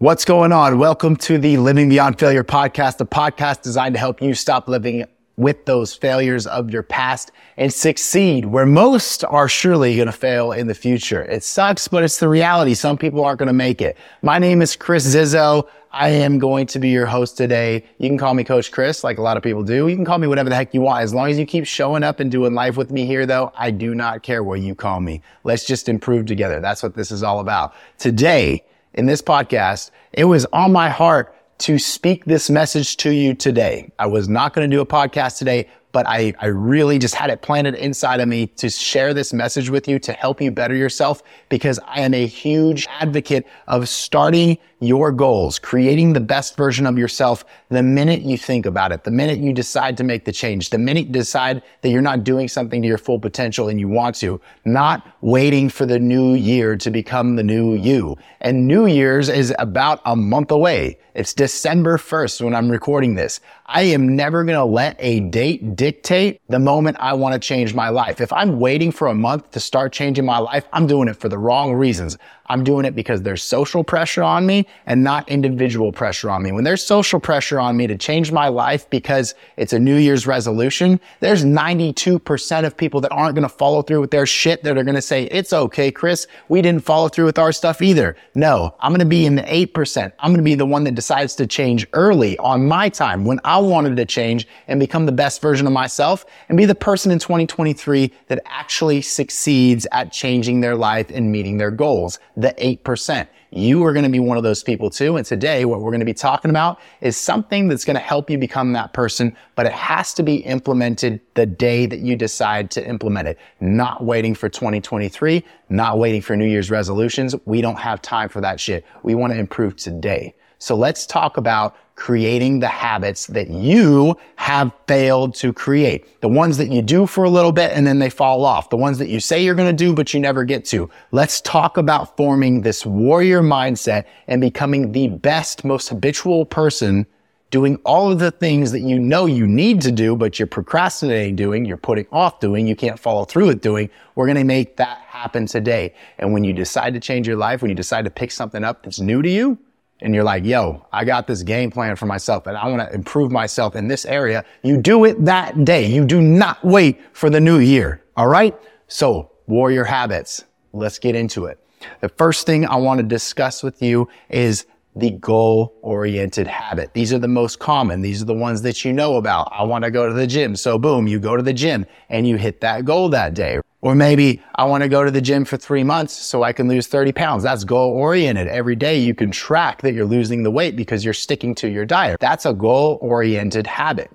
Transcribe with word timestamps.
What's 0.00 0.24
going 0.24 0.50
on? 0.50 0.78
Welcome 0.78 1.14
to 1.16 1.36
the 1.36 1.58
Living 1.58 1.90
Beyond 1.90 2.18
Failure 2.18 2.42
podcast, 2.42 2.98
a 3.02 3.04
podcast 3.04 3.60
designed 3.60 3.94
to 3.96 3.98
help 3.98 4.22
you 4.22 4.32
stop 4.32 4.66
living 4.66 5.04
with 5.36 5.66
those 5.66 5.92
failures 5.92 6.46
of 6.46 6.70
your 6.70 6.82
past 6.82 7.32
and 7.58 7.70
succeed 7.70 8.46
where 8.46 8.64
most 8.64 9.24
are 9.24 9.46
surely 9.46 9.96
going 9.96 10.06
to 10.06 10.12
fail 10.12 10.52
in 10.52 10.68
the 10.68 10.74
future. 10.74 11.24
It 11.24 11.44
sucks, 11.44 11.86
but 11.86 12.02
it's 12.02 12.18
the 12.18 12.30
reality. 12.30 12.72
Some 12.72 12.96
people 12.96 13.22
aren't 13.22 13.40
going 13.40 13.48
to 13.48 13.52
make 13.52 13.82
it. 13.82 13.98
My 14.22 14.38
name 14.38 14.62
is 14.62 14.74
Kris 14.74 15.06
Zizzo. 15.06 15.68
I 15.90 16.08
am 16.08 16.38
going 16.38 16.66
to 16.68 16.78
be 16.78 16.88
your 16.88 17.04
host 17.04 17.36
today. 17.36 17.84
You 17.98 18.08
can 18.08 18.16
call 18.16 18.32
me 18.32 18.42
Coach 18.42 18.72
Kris, 18.72 19.04
like 19.04 19.18
a 19.18 19.22
lot 19.22 19.36
of 19.36 19.42
people 19.42 19.62
do. 19.62 19.86
You 19.86 19.96
can 19.96 20.06
call 20.06 20.16
me 20.16 20.28
whatever 20.28 20.48
the 20.48 20.56
heck 20.56 20.72
you 20.72 20.80
want. 20.80 21.02
As 21.02 21.12
long 21.12 21.28
as 21.28 21.38
you 21.38 21.44
keep 21.44 21.66
showing 21.66 22.04
up 22.04 22.20
and 22.20 22.30
doing 22.30 22.54
life 22.54 22.78
with 22.78 22.90
me 22.90 23.04
here, 23.04 23.26
though, 23.26 23.52
I 23.54 23.70
do 23.70 23.94
not 23.94 24.22
care 24.22 24.42
what 24.42 24.60
you 24.60 24.74
call 24.74 25.00
me. 25.00 25.20
Let's 25.44 25.66
just 25.66 25.90
improve 25.90 26.24
together. 26.24 26.58
That's 26.58 26.82
what 26.82 26.94
this 26.94 27.10
is 27.10 27.22
all 27.22 27.40
about. 27.40 27.74
Today, 27.98 28.64
in 28.94 29.06
this 29.06 29.22
podcast, 29.22 29.90
it 30.12 30.24
was 30.24 30.46
on 30.52 30.72
my 30.72 30.88
heart 30.88 31.34
to 31.58 31.78
speak 31.78 32.24
this 32.24 32.48
message 32.48 32.96
to 32.96 33.10
you 33.10 33.34
today. 33.34 33.92
I 33.98 34.06
was 34.06 34.28
not 34.28 34.54
going 34.54 34.68
to 34.68 34.74
do 34.74 34.80
a 34.80 34.86
podcast 34.86 35.38
today, 35.38 35.68
but 35.92 36.06
I, 36.06 36.34
I 36.40 36.46
really 36.46 36.98
just 36.98 37.14
had 37.14 37.30
it 37.30 37.42
planted 37.42 37.74
inside 37.74 38.20
of 38.20 38.28
me 38.28 38.46
to 38.48 38.70
share 38.70 39.14
this 39.14 39.32
message 39.32 39.70
with 39.70 39.88
you 39.88 39.98
to 40.00 40.12
help 40.12 40.40
you 40.40 40.50
better 40.50 40.74
yourself 40.74 41.22
because 41.48 41.78
I 41.86 42.00
am 42.00 42.14
a 42.14 42.26
huge 42.26 42.86
advocate 42.88 43.46
of 43.66 43.88
starting 43.88 44.58
your 44.80 45.12
goals, 45.12 45.58
creating 45.58 46.14
the 46.14 46.20
best 46.20 46.56
version 46.56 46.86
of 46.86 46.96
yourself 46.96 47.44
the 47.68 47.82
minute 47.82 48.22
you 48.22 48.38
think 48.38 48.64
about 48.64 48.92
it, 48.92 49.04
the 49.04 49.10
minute 49.10 49.38
you 49.38 49.52
decide 49.52 49.96
to 49.98 50.04
make 50.04 50.24
the 50.24 50.32
change, 50.32 50.70
the 50.70 50.78
minute 50.78 51.06
you 51.06 51.12
decide 51.12 51.62
that 51.82 51.90
you're 51.90 52.00
not 52.00 52.24
doing 52.24 52.48
something 52.48 52.80
to 52.80 52.88
your 52.88 52.98
full 52.98 53.18
potential 53.18 53.68
and 53.68 53.78
you 53.78 53.88
want 53.88 54.16
to, 54.16 54.40
not 54.64 55.06
waiting 55.20 55.68
for 55.68 55.84
the 55.84 55.98
new 55.98 56.34
year 56.34 56.76
to 56.76 56.90
become 56.90 57.36
the 57.36 57.42
new 57.42 57.74
you. 57.74 58.16
And 58.40 58.66
New 58.66 58.86
Year's 58.86 59.28
is 59.28 59.54
about 59.58 60.00
a 60.06 60.16
month 60.16 60.50
away. 60.50 60.98
It's 61.14 61.34
December 61.34 61.98
1st 61.98 62.42
when 62.42 62.54
I'm 62.54 62.70
recording 62.70 63.14
this. 63.16 63.40
I 63.72 63.82
am 63.82 64.16
never 64.16 64.42
going 64.42 64.58
to 64.58 64.64
let 64.64 64.96
a 64.98 65.20
date 65.20 65.76
dictate 65.76 66.40
the 66.48 66.58
moment 66.58 66.96
I 66.98 67.12
want 67.12 67.34
to 67.34 67.38
change 67.38 67.72
my 67.72 67.88
life. 67.88 68.20
If 68.20 68.32
I'm 68.32 68.58
waiting 68.58 68.90
for 68.90 69.06
a 69.06 69.14
month 69.14 69.52
to 69.52 69.60
start 69.60 69.92
changing 69.92 70.24
my 70.24 70.38
life, 70.38 70.66
I'm 70.72 70.88
doing 70.88 71.06
it 71.06 71.14
for 71.14 71.28
the 71.28 71.38
wrong 71.38 71.74
reasons. 71.74 72.18
I'm 72.50 72.64
doing 72.64 72.84
it 72.84 72.96
because 72.96 73.22
there's 73.22 73.44
social 73.44 73.84
pressure 73.84 74.24
on 74.24 74.44
me 74.44 74.66
and 74.86 75.04
not 75.04 75.28
individual 75.28 75.92
pressure 75.92 76.28
on 76.30 76.42
me. 76.42 76.50
When 76.50 76.64
there's 76.64 76.84
social 76.84 77.20
pressure 77.20 77.60
on 77.60 77.76
me 77.76 77.86
to 77.86 77.96
change 77.96 78.32
my 78.32 78.48
life 78.48 78.90
because 78.90 79.36
it's 79.56 79.72
a 79.72 79.78
New 79.78 79.94
Year's 79.94 80.26
resolution, 80.26 80.98
there's 81.20 81.44
92% 81.44 82.66
of 82.66 82.76
people 82.76 83.00
that 83.02 83.12
aren't 83.12 83.36
going 83.36 83.48
to 83.48 83.48
follow 83.48 83.82
through 83.82 84.00
with 84.00 84.10
their 84.10 84.26
shit 84.26 84.64
that 84.64 84.76
are 84.76 84.82
going 84.82 84.96
to 84.96 85.02
say, 85.02 85.24
it's 85.26 85.52
okay, 85.52 85.92
Kris. 85.92 86.26
We 86.48 86.60
didn't 86.60 86.84
follow 86.84 87.08
through 87.08 87.26
with 87.26 87.38
our 87.38 87.52
stuff 87.52 87.80
either. 87.80 88.16
No, 88.34 88.74
I'm 88.80 88.90
going 88.90 88.98
to 88.98 89.06
be 89.06 89.26
in 89.26 89.36
the 89.36 89.42
8%. 89.42 90.12
I'm 90.18 90.30
going 90.30 90.38
to 90.38 90.42
be 90.42 90.56
the 90.56 90.66
one 90.66 90.82
that 90.84 90.96
decides 90.96 91.36
to 91.36 91.46
change 91.46 91.86
early 91.92 92.36
on 92.38 92.66
my 92.66 92.88
time 92.88 93.24
when 93.24 93.38
I 93.44 93.58
wanted 93.58 93.96
to 93.96 94.04
change 94.04 94.48
and 94.66 94.80
become 94.80 95.06
the 95.06 95.12
best 95.12 95.40
version 95.40 95.68
of 95.68 95.72
myself 95.72 96.26
and 96.48 96.58
be 96.58 96.64
the 96.64 96.74
person 96.74 97.12
in 97.12 97.20
2023 97.20 98.12
that 98.26 98.42
actually 98.44 99.02
succeeds 99.02 99.86
at 99.92 100.10
changing 100.10 100.60
their 100.62 100.74
life 100.74 101.10
and 101.10 101.30
meeting 101.30 101.56
their 101.56 101.70
goals 101.70 102.18
the 102.40 102.54
8%. 102.58 103.28
You 103.52 103.84
are 103.84 103.92
going 103.92 104.04
to 104.04 104.10
be 104.10 104.20
one 104.20 104.36
of 104.36 104.44
those 104.44 104.62
people 104.62 104.90
too. 104.90 105.16
And 105.16 105.26
today, 105.26 105.64
what 105.64 105.80
we're 105.80 105.90
going 105.90 106.00
to 106.00 106.06
be 106.06 106.14
talking 106.14 106.50
about 106.50 106.78
is 107.00 107.16
something 107.16 107.66
that's 107.66 107.84
going 107.84 107.96
to 107.96 108.00
help 108.00 108.30
you 108.30 108.38
become 108.38 108.72
that 108.74 108.92
person, 108.92 109.36
but 109.56 109.66
it 109.66 109.72
has 109.72 110.14
to 110.14 110.22
be 110.22 110.36
implemented 110.36 111.20
the 111.34 111.46
day 111.46 111.86
that 111.86 111.98
you 111.98 112.14
decide 112.14 112.70
to 112.72 112.88
implement 112.88 113.26
it, 113.26 113.38
not 113.60 114.04
waiting 114.04 114.34
for 114.34 114.48
2023, 114.48 115.44
not 115.68 115.98
waiting 115.98 116.22
for 116.22 116.36
New 116.36 116.46
Year's 116.46 116.70
resolutions. 116.70 117.34
We 117.44 117.60
don't 117.60 117.78
have 117.78 118.00
time 118.00 118.28
for 118.28 118.40
that 118.40 118.60
shit. 118.60 118.84
We 119.02 119.16
want 119.16 119.32
to 119.32 119.38
improve 119.38 119.76
today. 119.76 120.34
So 120.58 120.76
let's 120.76 121.06
talk 121.06 121.36
about 121.36 121.74
creating 122.00 122.60
the 122.60 122.66
habits 122.66 123.26
that 123.26 123.50
you 123.50 124.16
have 124.36 124.72
failed 124.88 125.34
to 125.34 125.52
create. 125.52 126.18
The 126.22 126.28
ones 126.28 126.56
that 126.56 126.72
you 126.72 126.80
do 126.80 127.06
for 127.06 127.24
a 127.24 127.30
little 127.30 127.52
bit 127.52 127.72
and 127.72 127.86
then 127.86 127.98
they 127.98 128.08
fall 128.08 128.42
off. 128.46 128.70
The 128.70 128.78
ones 128.78 128.96
that 128.98 129.10
you 129.10 129.20
say 129.20 129.44
you're 129.44 129.54
going 129.54 129.76
to 129.76 129.84
do, 129.84 129.94
but 129.94 130.14
you 130.14 130.18
never 130.18 130.42
get 130.44 130.64
to. 130.66 130.88
Let's 131.12 131.42
talk 131.42 131.76
about 131.76 132.16
forming 132.16 132.62
this 132.62 132.86
warrior 132.86 133.42
mindset 133.42 134.06
and 134.28 134.40
becoming 134.40 134.92
the 134.92 135.08
best, 135.08 135.62
most 135.62 135.90
habitual 135.90 136.46
person 136.46 137.06
doing 137.50 137.76
all 137.84 138.10
of 138.10 138.18
the 138.18 138.30
things 138.30 138.72
that 138.72 138.80
you 138.80 138.98
know 138.98 139.26
you 139.26 139.46
need 139.46 139.82
to 139.82 139.92
do, 139.92 140.16
but 140.16 140.38
you're 140.38 140.46
procrastinating 140.46 141.36
doing, 141.36 141.66
you're 141.66 141.76
putting 141.76 142.06
off 142.12 142.40
doing, 142.40 142.66
you 142.66 142.76
can't 142.76 142.98
follow 142.98 143.26
through 143.26 143.48
with 143.48 143.60
doing. 143.60 143.90
We're 144.14 144.26
going 144.26 144.38
to 144.38 144.44
make 144.44 144.76
that 144.76 144.98
happen 145.00 145.44
today. 145.44 145.94
And 146.16 146.32
when 146.32 146.44
you 146.44 146.54
decide 146.54 146.94
to 146.94 147.00
change 147.00 147.28
your 147.28 147.36
life, 147.36 147.60
when 147.60 147.68
you 147.68 147.74
decide 147.74 148.06
to 148.06 148.10
pick 148.10 148.30
something 148.30 148.64
up 148.64 148.84
that's 148.84 149.00
new 149.00 149.20
to 149.20 149.28
you, 149.28 149.58
and 150.02 150.14
you're 150.14 150.24
like, 150.24 150.44
yo, 150.44 150.86
I 150.92 151.04
got 151.04 151.26
this 151.26 151.42
game 151.42 151.70
plan 151.70 151.96
for 151.96 152.06
myself 152.06 152.46
and 152.46 152.56
I 152.56 152.66
want 152.68 152.88
to 152.88 152.94
improve 152.94 153.30
myself 153.30 153.76
in 153.76 153.88
this 153.88 154.04
area. 154.04 154.44
You 154.62 154.76
do 154.76 155.04
it 155.04 155.24
that 155.24 155.64
day. 155.64 155.86
You 155.86 156.04
do 156.04 156.20
not 156.20 156.64
wait 156.64 157.00
for 157.12 157.30
the 157.30 157.40
new 157.40 157.58
year. 157.58 158.02
All 158.16 158.28
right. 158.28 158.56
So 158.88 159.30
warrior 159.46 159.84
habits. 159.84 160.44
Let's 160.72 160.98
get 160.98 161.14
into 161.14 161.46
it. 161.46 161.58
The 162.00 162.08
first 162.08 162.46
thing 162.46 162.66
I 162.66 162.76
want 162.76 162.98
to 162.98 163.06
discuss 163.06 163.62
with 163.62 163.82
you 163.82 164.08
is 164.28 164.66
the 164.96 165.10
goal 165.10 165.74
oriented 165.82 166.46
habit. 166.46 166.92
These 166.94 167.12
are 167.12 167.18
the 167.18 167.28
most 167.28 167.58
common. 167.58 168.02
These 168.02 168.22
are 168.22 168.26
the 168.26 168.34
ones 168.34 168.62
that 168.62 168.84
you 168.84 168.92
know 168.92 169.16
about. 169.16 169.48
I 169.52 169.62
want 169.62 169.84
to 169.84 169.90
go 169.90 170.06
to 170.06 170.12
the 170.12 170.26
gym. 170.26 170.56
So 170.56 170.78
boom, 170.78 171.06
you 171.06 171.20
go 171.20 171.36
to 171.36 171.42
the 171.42 171.52
gym 171.52 171.86
and 172.08 172.26
you 172.26 172.36
hit 172.36 172.60
that 172.60 172.84
goal 172.84 173.08
that 173.10 173.34
day. 173.34 173.60
Or 173.82 173.94
maybe 173.94 174.42
I 174.54 174.64
want 174.64 174.82
to 174.82 174.88
go 174.88 175.04
to 175.04 175.10
the 175.10 175.22
gym 175.22 175.44
for 175.44 175.56
three 175.56 175.84
months 175.84 176.12
so 176.12 176.42
I 176.42 176.52
can 176.52 176.68
lose 176.68 176.86
30 176.86 177.12
pounds. 177.12 177.42
That's 177.42 177.64
goal 177.64 177.92
oriented. 177.92 178.46
Every 178.46 178.76
day 178.76 178.98
you 178.98 179.14
can 179.14 179.30
track 179.30 179.80
that 179.82 179.94
you're 179.94 180.04
losing 180.04 180.42
the 180.42 180.50
weight 180.50 180.76
because 180.76 181.04
you're 181.04 181.14
sticking 181.14 181.54
to 181.56 181.68
your 181.68 181.86
diet. 181.86 182.20
That's 182.20 182.44
a 182.44 182.52
goal 182.52 182.98
oriented 183.00 183.66
habit. 183.66 184.10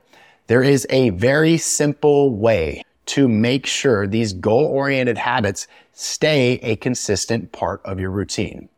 There 0.47 0.61
is 0.61 0.85
a 0.91 1.09
very 1.11 1.57
simple 1.57 2.35
way 2.35 2.83
to 3.07 3.27
make 3.27 3.65
sure 3.65 4.05
these 4.05 4.33
goal 4.33 4.65
oriented 4.65 5.17
habits 5.17 5.67
stay 5.93 6.53
a 6.61 6.75
consistent 6.75 7.51
part 7.51 7.81
of 7.85 7.99
your 7.99 8.11
routine. 8.11 8.69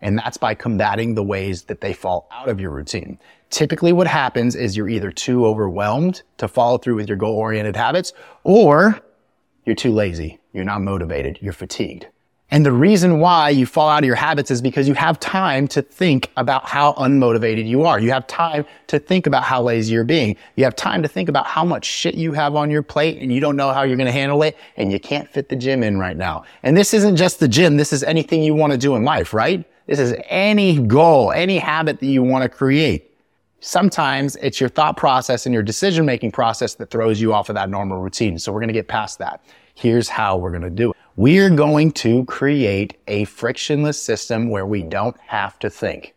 And 0.00 0.16
that's 0.16 0.38
by 0.38 0.54
combating 0.54 1.14
the 1.14 1.22
ways 1.22 1.64
that 1.64 1.82
they 1.82 1.92
fall 1.92 2.26
out 2.30 2.48
of 2.48 2.58
your 2.58 2.70
routine. 2.70 3.18
Typically 3.50 3.92
what 3.92 4.06
happens 4.06 4.54
is 4.54 4.76
you're 4.76 4.88
either 4.88 5.10
too 5.10 5.44
overwhelmed 5.44 6.22
to 6.38 6.48
follow 6.48 6.78
through 6.78 6.94
with 6.94 7.08
your 7.08 7.18
goal 7.18 7.36
oriented 7.36 7.76
habits 7.76 8.14
or 8.44 9.00
you're 9.70 9.76
too 9.76 9.92
lazy. 9.92 10.40
You're 10.52 10.64
not 10.64 10.82
motivated. 10.82 11.38
You're 11.40 11.52
fatigued. 11.52 12.08
And 12.50 12.66
the 12.66 12.72
reason 12.72 13.20
why 13.20 13.50
you 13.50 13.66
fall 13.66 13.88
out 13.88 14.02
of 14.02 14.04
your 14.04 14.16
habits 14.16 14.50
is 14.50 14.60
because 14.60 14.88
you 14.88 14.94
have 14.94 15.20
time 15.20 15.68
to 15.68 15.80
think 15.80 16.32
about 16.36 16.68
how 16.68 16.94
unmotivated 16.94 17.68
you 17.68 17.84
are. 17.84 18.00
You 18.00 18.10
have 18.10 18.26
time 18.26 18.66
to 18.88 18.98
think 18.98 19.28
about 19.28 19.44
how 19.44 19.62
lazy 19.62 19.94
you're 19.94 20.02
being. 20.02 20.36
You 20.56 20.64
have 20.64 20.74
time 20.74 21.02
to 21.02 21.08
think 21.08 21.28
about 21.28 21.46
how 21.46 21.64
much 21.64 21.84
shit 21.84 22.16
you 22.16 22.32
have 22.32 22.56
on 22.56 22.68
your 22.68 22.82
plate 22.82 23.22
and 23.22 23.32
you 23.32 23.38
don't 23.38 23.54
know 23.54 23.72
how 23.72 23.84
you're 23.84 23.96
going 23.96 24.08
to 24.08 24.12
handle 24.12 24.42
it 24.42 24.56
and 24.76 24.90
you 24.90 24.98
can't 24.98 25.28
fit 25.28 25.48
the 25.48 25.54
gym 25.54 25.84
in 25.84 26.00
right 26.00 26.16
now. 26.16 26.42
And 26.64 26.76
this 26.76 26.92
isn't 26.92 27.14
just 27.14 27.38
the 27.38 27.46
gym. 27.46 27.76
This 27.76 27.92
is 27.92 28.02
anything 28.02 28.42
you 28.42 28.56
want 28.56 28.72
to 28.72 28.78
do 28.78 28.96
in 28.96 29.04
life, 29.04 29.32
right? 29.32 29.64
This 29.86 30.00
is 30.00 30.16
any 30.24 30.80
goal, 30.80 31.30
any 31.30 31.58
habit 31.58 32.00
that 32.00 32.06
you 32.06 32.24
want 32.24 32.42
to 32.42 32.48
create. 32.48 33.09
Sometimes 33.60 34.36
it's 34.36 34.58
your 34.58 34.70
thought 34.70 34.96
process 34.96 35.44
and 35.44 35.52
your 35.52 35.62
decision 35.62 36.06
making 36.06 36.32
process 36.32 36.74
that 36.74 36.90
throws 36.90 37.20
you 37.20 37.34
off 37.34 37.50
of 37.50 37.54
that 37.54 37.68
normal 37.68 37.98
routine. 37.98 38.38
So 38.38 38.52
we're 38.52 38.60
going 38.60 38.68
to 38.68 38.74
get 38.74 38.88
past 38.88 39.18
that. 39.18 39.44
Here's 39.74 40.08
how 40.08 40.38
we're 40.38 40.50
going 40.50 40.62
to 40.62 40.70
do 40.70 40.90
it. 40.90 40.96
We're 41.16 41.50
going 41.50 41.92
to 41.92 42.24
create 42.24 42.96
a 43.06 43.24
frictionless 43.24 44.02
system 44.02 44.48
where 44.48 44.64
we 44.64 44.82
don't 44.82 45.18
have 45.20 45.58
to 45.58 45.68
think. 45.68 46.14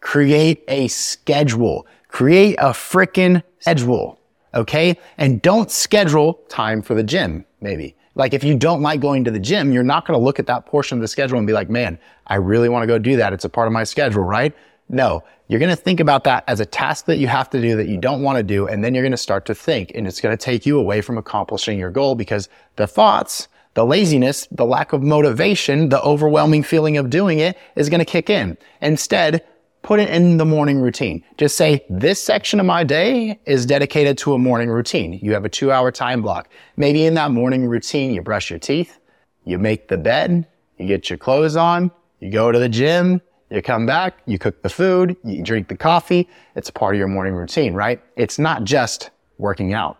Create 0.00 0.64
a 0.68 0.88
schedule. 0.88 1.86
Create 2.08 2.56
a 2.58 2.70
frickin' 2.70 3.42
schedule. 3.60 4.18
Okay. 4.54 4.98
And 5.16 5.40
don't 5.40 5.70
schedule 5.70 6.34
time 6.50 6.82
for 6.82 6.94
the 6.94 7.02
gym, 7.02 7.46
maybe. 7.62 7.96
Like 8.14 8.34
if 8.34 8.44
you 8.44 8.54
don't 8.54 8.82
like 8.82 9.00
going 9.00 9.24
to 9.24 9.30
the 9.30 9.40
gym, 9.40 9.72
you're 9.72 9.82
not 9.82 10.06
going 10.06 10.18
to 10.18 10.22
look 10.22 10.38
at 10.38 10.46
that 10.46 10.66
portion 10.66 10.98
of 10.98 11.02
the 11.02 11.08
schedule 11.08 11.38
and 11.38 11.46
be 11.46 11.54
like, 11.54 11.70
man, 11.70 11.98
I 12.26 12.34
really 12.34 12.68
want 12.68 12.82
to 12.82 12.86
go 12.86 12.98
do 12.98 13.16
that. 13.16 13.32
It's 13.32 13.46
a 13.46 13.48
part 13.48 13.66
of 13.66 13.72
my 13.72 13.84
schedule, 13.84 14.22
right? 14.22 14.54
No, 14.92 15.24
you're 15.48 15.58
going 15.58 15.74
to 15.74 15.76
think 15.76 16.00
about 16.00 16.24
that 16.24 16.44
as 16.46 16.60
a 16.60 16.66
task 16.66 17.06
that 17.06 17.16
you 17.16 17.26
have 17.26 17.48
to 17.50 17.60
do 17.60 17.76
that 17.76 17.88
you 17.88 17.96
don't 17.96 18.22
want 18.22 18.36
to 18.36 18.42
do. 18.42 18.68
And 18.68 18.84
then 18.84 18.94
you're 18.94 19.02
going 19.02 19.10
to 19.12 19.16
start 19.16 19.46
to 19.46 19.54
think 19.54 19.90
and 19.94 20.06
it's 20.06 20.20
going 20.20 20.36
to 20.36 20.42
take 20.42 20.66
you 20.66 20.78
away 20.78 21.00
from 21.00 21.16
accomplishing 21.16 21.78
your 21.78 21.90
goal 21.90 22.14
because 22.14 22.50
the 22.76 22.86
thoughts, 22.86 23.48
the 23.72 23.86
laziness, 23.86 24.46
the 24.52 24.66
lack 24.66 24.92
of 24.92 25.02
motivation, 25.02 25.88
the 25.88 26.00
overwhelming 26.02 26.62
feeling 26.62 26.98
of 26.98 27.08
doing 27.08 27.38
it 27.38 27.56
is 27.74 27.88
going 27.88 28.00
to 28.00 28.04
kick 28.04 28.28
in. 28.28 28.58
Instead, 28.82 29.42
put 29.80 29.98
it 29.98 30.10
in 30.10 30.36
the 30.36 30.44
morning 30.44 30.78
routine. 30.78 31.24
Just 31.38 31.56
say, 31.56 31.84
this 31.88 32.22
section 32.22 32.60
of 32.60 32.66
my 32.66 32.84
day 32.84 33.40
is 33.46 33.64
dedicated 33.64 34.18
to 34.18 34.34
a 34.34 34.38
morning 34.38 34.68
routine. 34.68 35.18
You 35.22 35.32
have 35.32 35.46
a 35.46 35.48
two 35.48 35.72
hour 35.72 35.90
time 35.90 36.20
block. 36.20 36.50
Maybe 36.76 37.06
in 37.06 37.14
that 37.14 37.30
morning 37.30 37.66
routine, 37.66 38.12
you 38.12 38.20
brush 38.20 38.50
your 38.50 38.58
teeth, 38.58 38.98
you 39.44 39.58
make 39.58 39.88
the 39.88 39.96
bed, 39.96 40.46
you 40.76 40.86
get 40.86 41.08
your 41.08 41.16
clothes 41.16 41.56
on, 41.56 41.90
you 42.20 42.30
go 42.30 42.52
to 42.52 42.58
the 42.58 42.68
gym, 42.68 43.22
you 43.52 43.62
come 43.62 43.86
back, 43.86 44.18
you 44.26 44.38
cook 44.38 44.62
the 44.62 44.68
food, 44.68 45.16
you 45.24 45.42
drink 45.42 45.68
the 45.68 45.76
coffee. 45.76 46.28
It's 46.56 46.70
part 46.70 46.94
of 46.94 46.98
your 46.98 47.08
morning 47.08 47.34
routine, 47.34 47.74
right? 47.74 48.02
It's 48.16 48.38
not 48.38 48.64
just 48.64 49.10
working 49.38 49.74
out. 49.74 49.98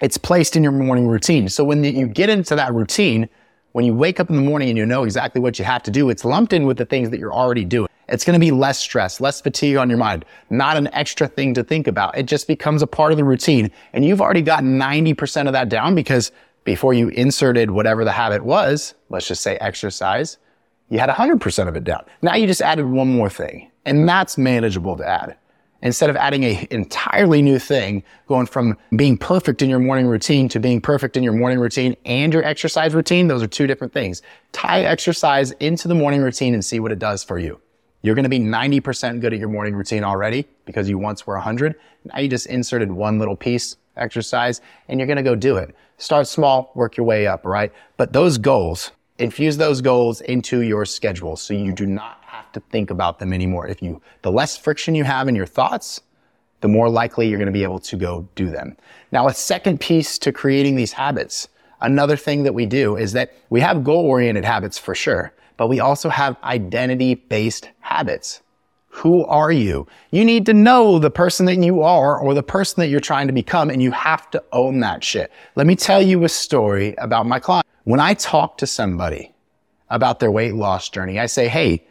It's 0.00 0.18
placed 0.18 0.56
in 0.56 0.62
your 0.62 0.72
morning 0.72 1.06
routine. 1.06 1.48
So 1.48 1.64
when 1.64 1.82
you 1.82 2.06
get 2.06 2.28
into 2.28 2.54
that 2.56 2.74
routine, 2.74 3.28
when 3.72 3.84
you 3.84 3.94
wake 3.94 4.20
up 4.20 4.28
in 4.28 4.36
the 4.36 4.42
morning 4.42 4.68
and 4.68 4.76
you 4.78 4.86
know 4.86 5.04
exactly 5.04 5.40
what 5.40 5.58
you 5.58 5.64
have 5.64 5.82
to 5.84 5.90
do, 5.90 6.10
it's 6.10 6.24
lumped 6.24 6.52
in 6.52 6.66
with 6.66 6.76
the 6.76 6.84
things 6.84 7.10
that 7.10 7.18
you're 7.18 7.32
already 7.32 7.64
doing. 7.64 7.88
It's 8.08 8.24
going 8.24 8.34
to 8.34 8.40
be 8.40 8.50
less 8.50 8.78
stress, 8.78 9.20
less 9.20 9.40
fatigue 9.40 9.76
on 9.76 9.88
your 9.88 9.98
mind, 9.98 10.24
not 10.50 10.76
an 10.76 10.88
extra 10.92 11.26
thing 11.26 11.54
to 11.54 11.64
think 11.64 11.86
about. 11.86 12.16
It 12.18 12.26
just 12.26 12.46
becomes 12.46 12.82
a 12.82 12.86
part 12.86 13.12
of 13.12 13.18
the 13.18 13.24
routine. 13.24 13.70
And 13.94 14.04
you've 14.04 14.20
already 14.20 14.42
got 14.42 14.62
90% 14.62 15.46
of 15.46 15.54
that 15.54 15.70
down 15.70 15.94
because 15.94 16.32
before 16.64 16.92
you 16.92 17.08
inserted 17.08 17.70
whatever 17.70 18.04
the 18.04 18.12
habit 18.12 18.44
was, 18.44 18.94
let's 19.08 19.26
just 19.26 19.42
say 19.42 19.56
exercise, 19.56 20.38
you 20.88 20.98
had 20.98 21.10
100% 21.10 21.68
of 21.68 21.76
it 21.76 21.84
down. 21.84 22.04
Now 22.22 22.34
you 22.34 22.46
just 22.46 22.62
added 22.62 22.86
one 22.86 23.08
more 23.08 23.30
thing 23.30 23.70
and 23.84 24.08
that's 24.08 24.38
manageable 24.38 24.96
to 24.96 25.06
add. 25.06 25.36
Instead 25.82 26.08
of 26.08 26.16
adding 26.16 26.44
a 26.44 26.66
entirely 26.70 27.42
new 27.42 27.58
thing, 27.58 28.02
going 28.26 28.46
from 28.46 28.78
being 28.96 29.18
perfect 29.18 29.60
in 29.60 29.68
your 29.68 29.78
morning 29.78 30.06
routine 30.06 30.48
to 30.48 30.58
being 30.58 30.80
perfect 30.80 31.14
in 31.14 31.22
your 31.22 31.34
morning 31.34 31.60
routine 31.60 31.94
and 32.06 32.32
your 32.32 32.42
exercise 32.42 32.94
routine, 32.94 33.28
those 33.28 33.42
are 33.42 33.46
two 33.46 33.66
different 33.66 33.92
things. 33.92 34.22
Tie 34.52 34.80
exercise 34.80 35.50
into 35.52 35.86
the 35.86 35.94
morning 35.94 36.22
routine 36.22 36.54
and 36.54 36.64
see 36.64 36.80
what 36.80 36.90
it 36.90 36.98
does 36.98 37.22
for 37.22 37.38
you. 37.38 37.60
You're 38.00 38.14
going 38.14 38.24
to 38.24 38.30
be 38.30 38.38
90% 38.38 39.20
good 39.20 39.34
at 39.34 39.38
your 39.38 39.50
morning 39.50 39.74
routine 39.74 40.04
already 40.04 40.46
because 40.64 40.88
you 40.88 40.96
once 40.96 41.26
were 41.26 41.34
100. 41.34 41.74
Now 42.04 42.18
you 42.18 42.28
just 42.28 42.46
inserted 42.46 42.90
one 42.90 43.18
little 43.18 43.36
piece 43.36 43.76
exercise 43.96 44.62
and 44.88 44.98
you're 44.98 45.06
going 45.06 45.16
to 45.16 45.22
go 45.22 45.34
do 45.34 45.56
it. 45.56 45.74
Start 45.98 46.26
small, 46.26 46.72
work 46.74 46.96
your 46.96 47.04
way 47.04 47.26
up, 47.26 47.44
right? 47.44 47.72
But 47.98 48.12
those 48.14 48.38
goals, 48.38 48.90
infuse 49.18 49.56
those 49.56 49.80
goals 49.80 50.20
into 50.22 50.60
your 50.60 50.84
schedule 50.84 51.36
so 51.36 51.54
you 51.54 51.72
do 51.72 51.86
not 51.86 52.18
have 52.26 52.50
to 52.52 52.60
think 52.70 52.90
about 52.90 53.18
them 53.18 53.32
anymore. 53.32 53.66
If 53.68 53.82
you, 53.82 54.00
the 54.22 54.32
less 54.32 54.56
friction 54.56 54.94
you 54.94 55.04
have 55.04 55.28
in 55.28 55.34
your 55.34 55.46
thoughts, 55.46 56.00
the 56.60 56.68
more 56.68 56.88
likely 56.88 57.28
you're 57.28 57.38
going 57.38 57.46
to 57.46 57.52
be 57.52 57.62
able 57.62 57.80
to 57.80 57.96
go 57.96 58.28
do 58.34 58.50
them. 58.50 58.76
Now, 59.12 59.28
a 59.28 59.34
second 59.34 59.80
piece 59.80 60.18
to 60.18 60.32
creating 60.32 60.76
these 60.76 60.92
habits, 60.92 61.48
another 61.80 62.16
thing 62.16 62.42
that 62.44 62.54
we 62.54 62.66
do 62.66 62.96
is 62.96 63.12
that 63.12 63.34
we 63.50 63.60
have 63.60 63.84
goal 63.84 64.04
oriented 64.04 64.44
habits 64.44 64.78
for 64.78 64.94
sure 64.94 65.32
but 65.56 65.68
we 65.68 65.80
also 65.80 66.08
have 66.08 66.36
identity 66.42 67.14
based 67.14 67.70
habits. 67.80 68.42
Who 68.94 69.24
are 69.24 69.50
you? 69.50 69.88
You 70.12 70.24
need 70.24 70.46
to 70.46 70.54
know 70.54 71.00
the 71.00 71.10
person 71.10 71.46
that 71.46 71.56
you 71.56 71.82
are 71.82 72.16
or 72.16 72.32
the 72.32 72.44
person 72.44 72.80
that 72.80 72.86
you're 72.86 73.00
trying 73.00 73.26
to 73.26 73.32
become, 73.32 73.68
and 73.68 73.82
you 73.82 73.90
have 73.90 74.30
to 74.30 74.42
own 74.52 74.78
that 74.80 75.02
shit. 75.02 75.32
Let 75.56 75.66
me 75.66 75.74
tell 75.74 76.00
you 76.00 76.22
a 76.22 76.28
story 76.28 76.94
about 76.98 77.26
my 77.26 77.40
client. 77.40 77.66
When 77.82 77.98
I 77.98 78.14
talk 78.14 78.56
to 78.58 78.68
somebody 78.68 79.34
about 79.90 80.20
their 80.20 80.30
weight 80.30 80.54
loss 80.54 80.88
journey, 80.88 81.18
I 81.18 81.26
say, 81.26 81.48
Hey, 81.48 81.84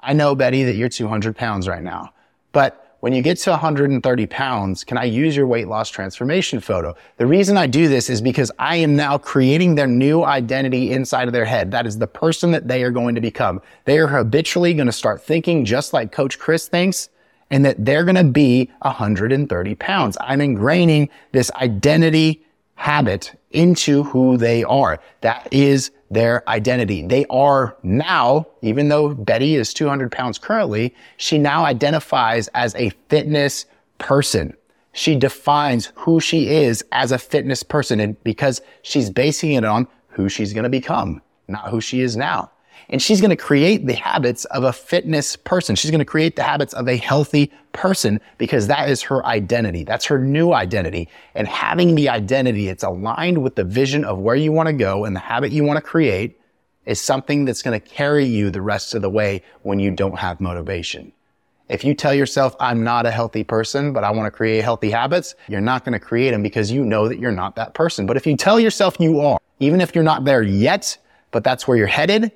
I 0.00 0.14
know, 0.14 0.34
Betty, 0.34 0.64
that 0.64 0.76
you're 0.76 0.88
200 0.88 1.36
pounds 1.36 1.68
right 1.68 1.82
now, 1.82 2.14
but 2.52 2.85
when 3.00 3.12
you 3.12 3.22
get 3.22 3.38
to 3.38 3.50
130 3.50 4.26
pounds, 4.26 4.82
can 4.82 4.96
I 4.96 5.04
use 5.04 5.36
your 5.36 5.46
weight 5.46 5.68
loss 5.68 5.90
transformation 5.90 6.60
photo? 6.60 6.94
The 7.18 7.26
reason 7.26 7.56
I 7.56 7.66
do 7.66 7.88
this 7.88 8.08
is 8.08 8.20
because 8.20 8.50
I 8.58 8.76
am 8.76 8.96
now 8.96 9.18
creating 9.18 9.74
their 9.74 9.86
new 9.86 10.24
identity 10.24 10.92
inside 10.92 11.28
of 11.28 11.32
their 11.34 11.44
head. 11.44 11.70
That 11.70 11.86
is 11.86 11.98
the 11.98 12.06
person 12.06 12.52
that 12.52 12.68
they 12.68 12.82
are 12.82 12.90
going 12.90 13.14
to 13.14 13.20
become. 13.20 13.60
They 13.84 13.98
are 13.98 14.06
habitually 14.06 14.72
going 14.74 14.86
to 14.86 14.92
start 14.92 15.22
thinking 15.22 15.64
just 15.64 15.92
like 15.92 16.10
Coach 16.10 16.38
Kris 16.38 16.68
thinks 16.68 17.10
and 17.50 17.64
that 17.64 17.84
they're 17.84 18.04
going 18.04 18.16
to 18.16 18.24
be 18.24 18.70
130 18.82 19.74
pounds. 19.76 20.16
I'm 20.20 20.40
ingraining 20.40 21.10
this 21.32 21.50
identity 21.52 22.44
habit 22.76 23.38
into 23.56 24.04
who 24.04 24.36
they 24.36 24.62
are. 24.64 25.00
That 25.22 25.48
is 25.50 25.90
their 26.10 26.48
identity. 26.48 27.06
They 27.06 27.24
are 27.30 27.76
now, 27.82 28.46
even 28.62 28.88
though 28.88 29.14
Betty 29.14 29.56
is 29.56 29.72
200 29.74 30.12
pounds 30.12 30.38
currently, 30.38 30.94
she 31.16 31.38
now 31.38 31.64
identifies 31.64 32.48
as 32.48 32.74
a 32.76 32.90
fitness 33.08 33.64
person. 33.98 34.54
She 34.92 35.16
defines 35.16 35.90
who 35.94 36.20
she 36.20 36.48
is 36.48 36.84
as 36.92 37.12
a 37.12 37.18
fitness 37.18 37.62
person 37.62 37.98
and 37.98 38.22
because 38.24 38.60
she's 38.82 39.10
basing 39.10 39.52
it 39.52 39.64
on 39.64 39.88
who 40.08 40.28
she's 40.28 40.52
going 40.52 40.64
to 40.64 40.70
become, 40.70 41.22
not 41.48 41.70
who 41.70 41.80
she 41.80 42.00
is 42.00 42.16
now. 42.16 42.50
And 42.88 43.02
she's 43.02 43.20
going 43.20 43.30
to 43.30 43.36
create 43.36 43.86
the 43.86 43.94
habits 43.94 44.44
of 44.46 44.64
a 44.64 44.72
fitness 44.72 45.34
person. 45.36 45.74
She's 45.74 45.90
going 45.90 45.98
to 45.98 46.04
create 46.04 46.36
the 46.36 46.42
habits 46.42 46.72
of 46.72 46.88
a 46.88 46.96
healthy 46.96 47.50
person 47.72 48.20
because 48.38 48.68
that 48.68 48.88
is 48.88 49.02
her 49.02 49.24
identity. 49.26 49.82
That's 49.84 50.04
her 50.04 50.18
new 50.18 50.52
identity. 50.52 51.08
And 51.34 51.48
having 51.48 51.94
the 51.94 52.08
identity, 52.08 52.68
it's 52.68 52.84
aligned 52.84 53.42
with 53.42 53.56
the 53.56 53.64
vision 53.64 54.04
of 54.04 54.18
where 54.18 54.36
you 54.36 54.52
want 54.52 54.68
to 54.68 54.72
go 54.72 55.04
and 55.04 55.16
the 55.16 55.20
habit 55.20 55.50
you 55.52 55.64
want 55.64 55.78
to 55.78 55.82
create 55.82 56.40
is 56.84 57.00
something 57.00 57.44
that's 57.44 57.62
going 57.62 57.78
to 57.78 57.86
carry 57.86 58.24
you 58.24 58.50
the 58.50 58.62
rest 58.62 58.94
of 58.94 59.02
the 59.02 59.10
way 59.10 59.42
when 59.62 59.80
you 59.80 59.90
don't 59.90 60.18
have 60.18 60.40
motivation. 60.40 61.12
If 61.68 61.82
you 61.82 61.94
tell 61.94 62.14
yourself, 62.14 62.54
I'm 62.60 62.84
not 62.84 63.06
a 63.06 63.10
healthy 63.10 63.42
person, 63.42 63.92
but 63.92 64.04
I 64.04 64.12
want 64.12 64.28
to 64.28 64.30
create 64.30 64.62
healthy 64.62 64.90
habits, 64.90 65.34
you're 65.48 65.60
not 65.60 65.84
going 65.84 65.94
to 65.94 65.98
create 65.98 66.30
them 66.30 66.44
because 66.44 66.70
you 66.70 66.84
know 66.84 67.08
that 67.08 67.18
you're 67.18 67.32
not 67.32 67.56
that 67.56 67.74
person. 67.74 68.06
But 68.06 68.16
if 68.16 68.24
you 68.24 68.36
tell 68.36 68.60
yourself 68.60 68.96
you 69.00 69.18
are, 69.18 69.38
even 69.58 69.80
if 69.80 69.92
you're 69.92 70.04
not 70.04 70.24
there 70.24 70.42
yet, 70.42 70.96
but 71.32 71.42
that's 71.42 71.66
where 71.66 71.76
you're 71.76 71.88
headed, 71.88 72.30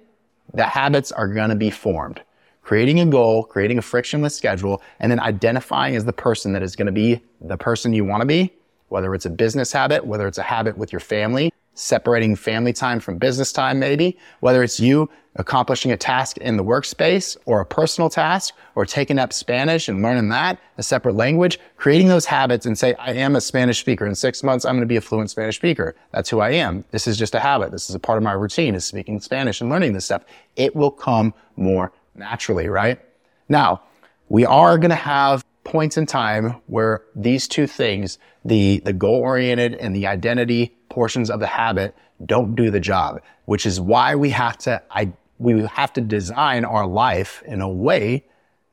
the 0.54 0.64
habits 0.64 1.12
are 1.12 1.28
going 1.28 1.50
to 1.50 1.56
be 1.56 1.70
formed. 1.70 2.22
Creating 2.62 3.00
a 3.00 3.06
goal, 3.06 3.42
creating 3.44 3.78
a 3.78 3.82
frictionless 3.82 4.36
schedule, 4.36 4.82
and 5.00 5.10
then 5.10 5.20
identifying 5.20 5.96
as 5.96 6.04
the 6.04 6.12
person 6.12 6.52
that 6.52 6.62
is 6.62 6.76
going 6.76 6.86
to 6.86 6.92
be 6.92 7.20
the 7.40 7.56
person 7.56 7.92
you 7.92 8.04
want 8.04 8.20
to 8.20 8.26
be, 8.26 8.52
whether 8.88 9.14
it's 9.14 9.26
a 9.26 9.30
business 9.30 9.72
habit, 9.72 10.06
whether 10.06 10.26
it's 10.26 10.38
a 10.38 10.42
habit 10.42 10.76
with 10.76 10.92
your 10.92 11.00
family, 11.00 11.52
separating 11.74 12.36
family 12.36 12.72
time 12.72 13.00
from 13.00 13.18
business 13.18 13.52
time, 13.52 13.78
maybe, 13.78 14.18
whether 14.40 14.62
it's 14.62 14.80
you 14.80 15.08
accomplishing 15.36 15.92
a 15.92 15.96
task 15.96 16.36
in 16.38 16.56
the 16.56 16.64
workspace 16.64 17.36
or 17.46 17.60
a 17.60 17.64
personal 17.64 18.10
task 18.10 18.52
or 18.74 18.84
taking 18.84 19.18
up 19.18 19.32
Spanish 19.32 19.88
and 19.88 20.02
learning 20.02 20.28
that, 20.28 20.58
a 20.76 20.82
separate 20.82 21.14
language, 21.14 21.58
creating 21.76 22.08
those 22.08 22.26
habits 22.26 22.66
and 22.66 22.76
say, 22.76 22.94
I 22.94 23.12
am 23.12 23.36
a 23.36 23.40
Spanish 23.40 23.78
speaker. 23.78 24.06
In 24.06 24.14
six 24.14 24.42
months, 24.42 24.64
I'm 24.64 24.74
going 24.74 24.80
to 24.82 24.86
be 24.86 24.96
a 24.96 25.00
fluent 25.00 25.30
Spanish 25.30 25.56
speaker. 25.56 25.94
That's 26.10 26.28
who 26.28 26.40
I 26.40 26.50
am. 26.50 26.84
This 26.90 27.06
is 27.06 27.16
just 27.16 27.34
a 27.34 27.40
habit. 27.40 27.70
This 27.70 27.88
is 27.88 27.94
a 27.94 28.00
part 28.00 28.18
of 28.18 28.24
my 28.24 28.32
routine 28.32 28.74
is 28.74 28.84
speaking 28.84 29.20
Spanish 29.20 29.60
and 29.60 29.70
learning 29.70 29.92
this 29.92 30.04
stuff. 30.04 30.24
It 30.56 30.74
will 30.74 30.90
come 30.90 31.32
more 31.56 31.92
naturally, 32.16 32.68
right? 32.68 33.00
Now, 33.48 33.82
we 34.28 34.44
are 34.44 34.78
going 34.78 34.90
to 34.90 34.96
have 34.96 35.44
points 35.70 35.96
in 35.96 36.04
time 36.04 36.60
where 36.66 37.02
these 37.14 37.46
two 37.46 37.66
things, 37.66 38.18
the, 38.44 38.80
the 38.84 38.92
goal 38.92 39.20
oriented 39.20 39.74
and 39.76 39.94
the 39.94 40.04
identity 40.04 40.76
portions 40.88 41.30
of 41.30 41.38
the 41.38 41.46
habit 41.46 41.94
don't 42.26 42.56
do 42.56 42.72
the 42.72 42.80
job, 42.80 43.20
which 43.44 43.64
is 43.64 43.80
why 43.80 44.16
we 44.16 44.30
have 44.30 44.58
to, 44.58 44.82
I, 44.90 45.12
we 45.38 45.62
have 45.66 45.92
to 45.92 46.00
design 46.00 46.64
our 46.64 46.88
life 46.88 47.42
in 47.46 47.60
a 47.60 47.68
way 47.68 48.24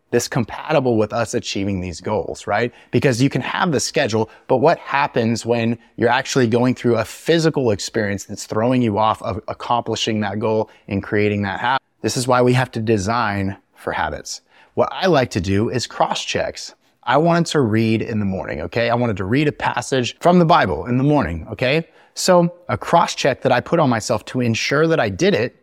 that's 0.10 0.28
compatible 0.28 0.98
with 0.98 1.14
us 1.14 1.36
achieving 1.36 1.82
these 1.82 2.02
goals, 2.02 2.48
right? 2.48 2.74
Because 2.90 3.22
you 3.22 3.30
can 3.30 3.42
have 3.42 3.72
the 3.72 3.80
schedule, 3.80 4.32
but 4.48 4.58
what 4.58 4.80
happens 4.80 5.46
when 5.46 5.78
you're 5.98 6.10
actually 6.10 6.48
going 6.48 6.74
through 6.74 6.96
a 6.96 7.06
physical 7.06 7.70
experience 7.70 8.26
that's 8.26 8.48
throwing 8.48 8.82
you 8.82 8.98
off 8.98 9.22
of 9.22 9.40
accomplishing 9.48 10.22
that 10.22 10.40
goal 10.40 10.72
and 10.88 11.04
creating 11.04 11.44
that 11.44 11.60
habit? 11.60 11.84
This 12.02 12.18
is 12.18 12.28
why 12.28 12.42
we 12.42 12.54
have 12.54 12.72
to 12.72 12.80
design 12.80 13.58
for 13.76 13.94
habits. 13.94 14.42
What 14.74 14.90
I 14.92 15.06
like 15.06 15.30
to 15.32 15.42
do 15.42 15.70
is 15.70 15.86
cross 15.86 16.24
checks. 16.24 16.74
I 17.08 17.16
wanted 17.16 17.46
to 17.48 17.62
read 17.62 18.02
in 18.02 18.20
the 18.20 18.26
morning, 18.26 18.60
okay? 18.62 18.90
I 18.90 18.96
wanted 18.96 19.16
to 19.18 19.24
read 19.24 19.48
a 19.48 19.54
passage 19.54 20.18
from 20.20 20.40
the 20.40 20.46
Bible 20.46 20.86
in 20.88 20.98
the 20.98 21.06
morning, 21.06 21.48
okay? 21.50 21.88
So 22.16 22.54
a 22.68 22.78
cross 22.78 23.16
check 23.16 23.42
that 23.44 23.52
I 23.52 23.62
put 23.62 23.80
on 23.80 23.90
myself 23.90 24.26
to 24.26 24.42
ensure 24.42 24.88
that 24.88 25.00
I 25.00 25.08
did 25.08 25.34
it 25.34 25.56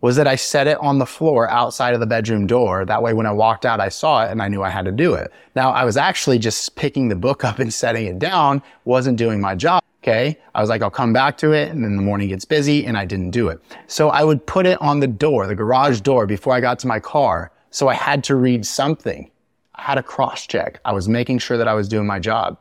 was 0.00 0.16
that 0.16 0.26
I 0.26 0.34
set 0.34 0.66
it 0.66 0.76
on 0.78 0.98
the 0.98 1.06
floor 1.06 1.48
outside 1.50 1.94
of 1.94 2.00
the 2.00 2.06
bedroom 2.06 2.48
door. 2.48 2.84
That 2.84 3.00
way, 3.00 3.14
when 3.14 3.26
I 3.26 3.30
walked 3.30 3.64
out, 3.64 3.78
I 3.78 3.90
saw 3.90 4.24
it 4.24 4.32
and 4.32 4.42
I 4.42 4.48
knew 4.48 4.64
I 4.64 4.70
had 4.70 4.86
to 4.86 4.92
do 4.92 5.14
it. 5.14 5.32
Now, 5.54 5.70
I 5.70 5.84
was 5.84 5.96
actually 5.96 6.40
just 6.40 6.74
picking 6.74 7.08
the 7.08 7.16
book 7.16 7.44
up 7.44 7.60
and 7.60 7.72
setting 7.72 8.06
it 8.06 8.18
down, 8.18 8.60
wasn't 8.84 9.18
doing 9.18 9.40
my 9.40 9.54
job. 9.54 9.82
Okay. 10.02 10.36
I 10.54 10.60
was 10.60 10.68
like, 10.68 10.82
I'll 10.82 10.90
come 10.90 11.12
back 11.12 11.36
to 11.38 11.52
it. 11.52 11.68
And 11.70 11.84
then 11.84 11.94
the 11.94 12.02
morning 12.02 12.28
gets 12.28 12.44
busy 12.44 12.86
and 12.86 12.98
I 12.98 13.04
didn't 13.04 13.30
do 13.30 13.48
it. 13.48 13.60
So 13.86 14.08
I 14.08 14.24
would 14.24 14.44
put 14.46 14.66
it 14.66 14.80
on 14.80 14.98
the 14.98 15.06
door, 15.06 15.46
the 15.46 15.54
garage 15.54 16.00
door 16.00 16.26
before 16.26 16.54
I 16.54 16.60
got 16.60 16.80
to 16.80 16.88
my 16.88 16.98
car. 16.98 17.52
So 17.70 17.86
I 17.86 17.94
had 17.94 18.24
to 18.24 18.34
read 18.34 18.66
something. 18.66 19.30
I 19.78 19.82
had 19.82 19.98
a 19.98 20.02
cross 20.02 20.46
check. 20.46 20.80
I 20.84 20.92
was 20.92 21.08
making 21.08 21.38
sure 21.38 21.56
that 21.56 21.68
I 21.68 21.74
was 21.74 21.88
doing 21.88 22.06
my 22.06 22.18
job. 22.18 22.58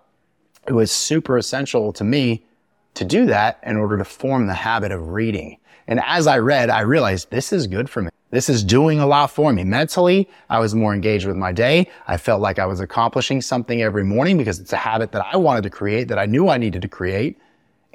It 0.67 0.73
was 0.73 0.91
super 0.91 1.37
essential 1.37 1.91
to 1.93 2.03
me 2.03 2.45
to 2.93 3.03
do 3.03 3.25
that 3.25 3.59
in 3.63 3.75
order 3.75 3.97
to 3.97 4.05
form 4.05 4.47
the 4.47 4.53
habit 4.53 4.91
of 4.91 5.09
reading. 5.09 5.57
And 5.87 6.01
as 6.05 6.27
I 6.27 6.37
read, 6.37 6.69
I 6.69 6.81
realized 6.81 7.31
this 7.31 7.51
is 7.51 7.65
good 7.67 7.89
for 7.89 8.01
me. 8.01 8.09
This 8.29 8.49
is 8.49 8.63
doing 8.63 8.99
a 8.99 9.07
lot 9.07 9.31
for 9.31 9.53
me. 9.53 9.63
Mentally, 9.63 10.29
I 10.49 10.59
was 10.59 10.75
more 10.75 10.93
engaged 10.93 11.25
with 11.25 11.37
my 11.37 11.53
day. 11.53 11.89
I 12.07 12.17
felt 12.17 12.41
like 12.41 12.59
I 12.59 12.65
was 12.65 12.81
accomplishing 12.81 13.41
something 13.41 13.81
every 13.81 14.03
morning 14.03 14.37
because 14.37 14.59
it's 14.59 14.73
a 14.73 14.77
habit 14.77 15.13
that 15.13 15.25
I 15.31 15.37
wanted 15.37 15.63
to 15.63 15.69
create, 15.69 16.09
that 16.09 16.19
I 16.19 16.25
knew 16.25 16.49
I 16.49 16.57
needed 16.57 16.81
to 16.81 16.89
create. 16.89 17.39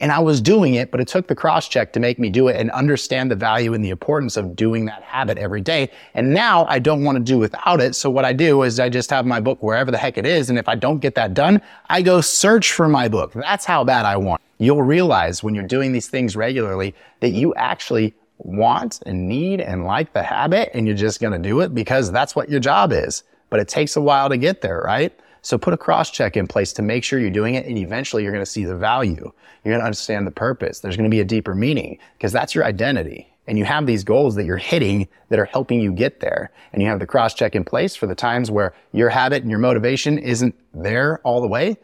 And 0.02 0.12
I 0.12 0.18
was 0.18 0.42
doing 0.42 0.74
it, 0.74 0.90
but 0.90 1.00
it 1.00 1.08
took 1.08 1.28
the 1.28 1.34
cross 1.34 1.66
check 1.66 1.94
to 1.94 2.00
make 2.00 2.18
me 2.18 2.28
do 2.28 2.48
it 2.48 2.56
and 2.56 2.70
understand 2.72 3.30
the 3.30 3.36
value 3.36 3.72
and 3.72 3.82
the 3.82 3.88
importance 3.88 4.36
of 4.36 4.54
doing 4.54 4.84
that 4.84 5.02
habit 5.02 5.38
every 5.38 5.62
day. 5.62 5.90
And 6.12 6.34
now 6.34 6.66
I 6.66 6.78
don't 6.78 7.04
want 7.04 7.16
to 7.16 7.24
do 7.24 7.38
without 7.38 7.80
it. 7.80 7.94
So 7.94 8.10
what 8.10 8.26
I 8.26 8.34
do 8.34 8.62
is 8.64 8.78
I 8.78 8.90
just 8.90 9.08
have 9.08 9.24
my 9.24 9.40
book 9.40 9.62
wherever 9.62 9.90
the 9.90 9.96
heck 9.96 10.18
it 10.18 10.26
is. 10.26 10.50
And 10.50 10.58
if 10.58 10.68
I 10.68 10.74
don't 10.74 10.98
get 10.98 11.14
that 11.14 11.32
done, 11.32 11.62
I 11.88 12.02
go 12.02 12.20
search 12.20 12.72
for 12.72 12.88
my 12.88 13.08
book. 13.08 13.32
That's 13.32 13.64
how 13.64 13.84
bad 13.84 14.04
I 14.04 14.18
want 14.18 14.42
you'll 14.62 14.82
realize 14.82 15.42
when 15.42 15.56
you're 15.56 15.66
doing 15.66 15.90
these 15.90 16.08
things 16.08 16.36
regularly 16.36 16.94
that 17.18 17.30
you 17.30 17.52
actually 17.56 18.14
want 18.38 19.02
and 19.06 19.28
need 19.28 19.60
and 19.60 19.84
like 19.84 20.12
the 20.12 20.22
habit 20.22 20.70
and 20.72 20.86
you're 20.86 20.96
just 20.96 21.20
going 21.20 21.32
to 21.32 21.38
do 21.38 21.60
it 21.60 21.74
because 21.74 22.12
that's 22.12 22.36
what 22.36 22.48
your 22.48 22.60
job 22.60 22.92
is. 22.92 23.24
But 23.50 23.58
it 23.58 23.68
takes 23.68 23.96
a 23.96 24.00
while 24.00 24.28
to 24.28 24.36
get 24.36 24.60
there, 24.60 24.80
right? 24.80 25.12
So 25.42 25.58
put 25.58 25.74
a 25.74 25.76
cross 25.76 26.10
check 26.10 26.36
in 26.36 26.46
place 26.46 26.72
to 26.74 26.82
make 26.82 27.04
sure 27.04 27.18
you're 27.18 27.30
doing 27.30 27.56
it 27.56 27.66
and 27.66 27.76
eventually 27.76 28.22
you're 28.22 28.32
going 28.32 28.44
to 28.44 28.50
see 28.50 28.64
the 28.64 28.76
value. 28.76 29.32
You're 29.64 29.72
going 29.72 29.80
to 29.80 29.84
understand 29.84 30.26
the 30.26 30.30
purpose. 30.32 30.80
There's 30.80 30.96
going 30.96 31.10
to 31.10 31.14
be 31.14 31.20
a 31.20 31.24
deeper 31.24 31.54
meaning 31.54 31.98
because 32.16 32.32
that's 32.32 32.54
your 32.54 32.64
identity. 32.64 33.28
and 33.46 33.58
you 33.58 33.64
have 33.64 33.86
these 33.86 34.04
goals 34.04 34.34
that 34.36 34.44
you're 34.44 34.56
hitting 34.56 35.08
that 35.28 35.38
are 35.38 35.44
helping 35.46 35.80
you 35.80 35.92
get 35.92 36.20
there. 36.20 36.50
And 36.72 36.80
you 36.80 36.88
have 36.88 37.00
the 37.00 37.06
cross 37.06 37.34
check 37.34 37.54
in 37.54 37.64
place 37.64 37.96
for 37.96 38.06
the 38.06 38.14
times 38.14 38.50
where 38.50 38.72
your 38.92 39.08
habit 39.08 39.42
and 39.42 39.50
your 39.50 39.58
motivation 39.58 40.18
isn't 40.18 40.54
there 40.72 41.18
all 41.24 41.40
the 41.40 41.48
way. 41.48 41.76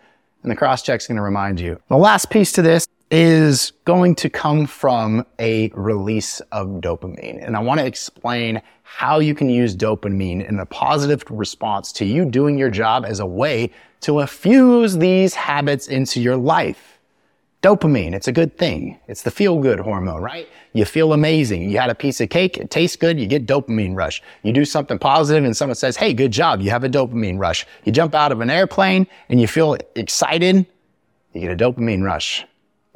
And 0.43 0.53
the 0.53 0.57
cross 0.57 0.83
check's 0.83 1.09
going 1.09 1.17
to 1.17 1.23
remind 1.23 1.59
you. 1.59 1.81
The 1.89 1.97
last 1.97 2.31
piece 2.31 2.53
to 2.53 2.63
this 2.63 2.87
is 3.11 3.73
going 3.85 4.15
to 4.15 4.29
come 4.29 4.67
from 4.67 5.25
a 5.39 5.71
release 5.75 6.41
of 6.53 6.67
dopamine. 6.81 7.45
And 7.45 7.57
I 7.57 7.61
want 7.61 7.81
to 7.81 7.87
explain 7.87 8.61
how 8.83 9.19
you 9.19 9.35
can 9.35 9.49
use 9.49 9.77
dopamine 9.77 10.47
in 10.47 10.59
a 10.59 10.67
positive 10.67 11.23
response 11.31 11.93
to 11.93 12.05
you 12.05 12.25
doing 12.25 12.59
your 12.59 12.71
job 12.71 13.05
as 13.07 13.21
a 13.21 13.27
way 13.27 13.71
to 14.01 14.21
infuse 14.21 14.97
these 14.97 15.35
habits 15.35 15.89
into 15.89 16.21
your 16.21 16.37
life. 16.37 16.99
Dopamine, 17.63 18.15
it's 18.15 18.29
a 18.29 18.33
good 18.33 18.57
thing. 18.57 18.99
It's 19.09 19.23
the 19.23 19.33
feel 19.33 19.61
good 19.61 19.81
hormone, 19.81 20.23
right? 20.23 20.49
You 20.75 20.85
feel 20.85 21.13
amazing. 21.13 21.69
You 21.69 21.79
had 21.79 21.91
a 21.91 21.95
piece 21.95 22.21
of 22.21 22.31
cake, 22.31 22.57
it 22.57 22.71
tastes 22.71 22.97
good, 22.97 23.19
you 23.19 23.27
get 23.27 23.47
dopamine 23.47 23.97
rush. 23.97 24.23
You 24.45 24.53
do 24.53 24.65
something 24.65 24.99
positive 24.99 25.45
and 25.45 25.57
someone 25.57 25.75
says, 25.75 25.97
Hey, 25.97 26.15
good 26.15 26.31
job. 26.31 26.61
You 26.61 26.71
have 26.71 26.85
a 26.85 26.89
dopamine 26.89 27.39
rush. 27.39 27.67
You 27.85 27.91
jump 27.91 28.15
out 28.15 28.31
of 28.31 28.41
an 28.41 28.51
airplane 28.51 29.09
and 29.29 29.41
you 29.41 29.49
feel 29.49 29.77
excited, 29.97 30.67
you 31.33 31.41
get 31.41 31.51
a 31.51 31.57
dopamine 31.57 32.05
rush. 32.05 32.45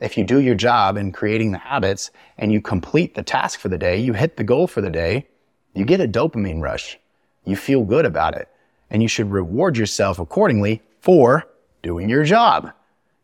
If 0.02 0.18
you 0.18 0.25
do 0.25 0.40
your 0.40 0.56
job 0.56 0.97
in 0.97 1.12
creating 1.12 1.52
the 1.52 1.59
habits 1.59 2.11
and 2.37 2.52
you 2.52 2.61
complete 2.61 3.14
the 3.14 3.23
task 3.23 3.61
for 3.61 3.68
the 3.68 3.78
day, 3.78 3.99
you 3.99 4.12
hit 4.14 4.37
the 4.37 4.42
goal 4.42 4.66
for 4.66 4.80
the 4.80 4.90
day, 4.90 5.28
you 5.75 5.85
get 5.85 6.00
a 6.00 6.09
dopamine 6.09 6.61
rush. 6.61 6.99
You 7.44 7.54
feel 7.54 7.85
good 7.85 8.04
about 8.04 8.35
it 8.35 8.49
and 8.90 9.00
you 9.00 9.06
should 9.06 9.30
reward 9.30 9.76
yourself 9.76 10.18
accordingly 10.18 10.82
for 11.00 11.47
doing 11.85 12.09
your 12.09 12.25
job. 12.25 12.73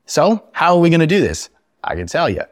So 0.07 0.45
how 0.53 0.77
are 0.77 0.81
we 0.81 0.89
going 0.89 1.01
to 1.01 1.07
do 1.07 1.21
this? 1.21 1.51
I 1.83 1.97
can 1.97 2.07
tell 2.07 2.31
you. 2.31 2.43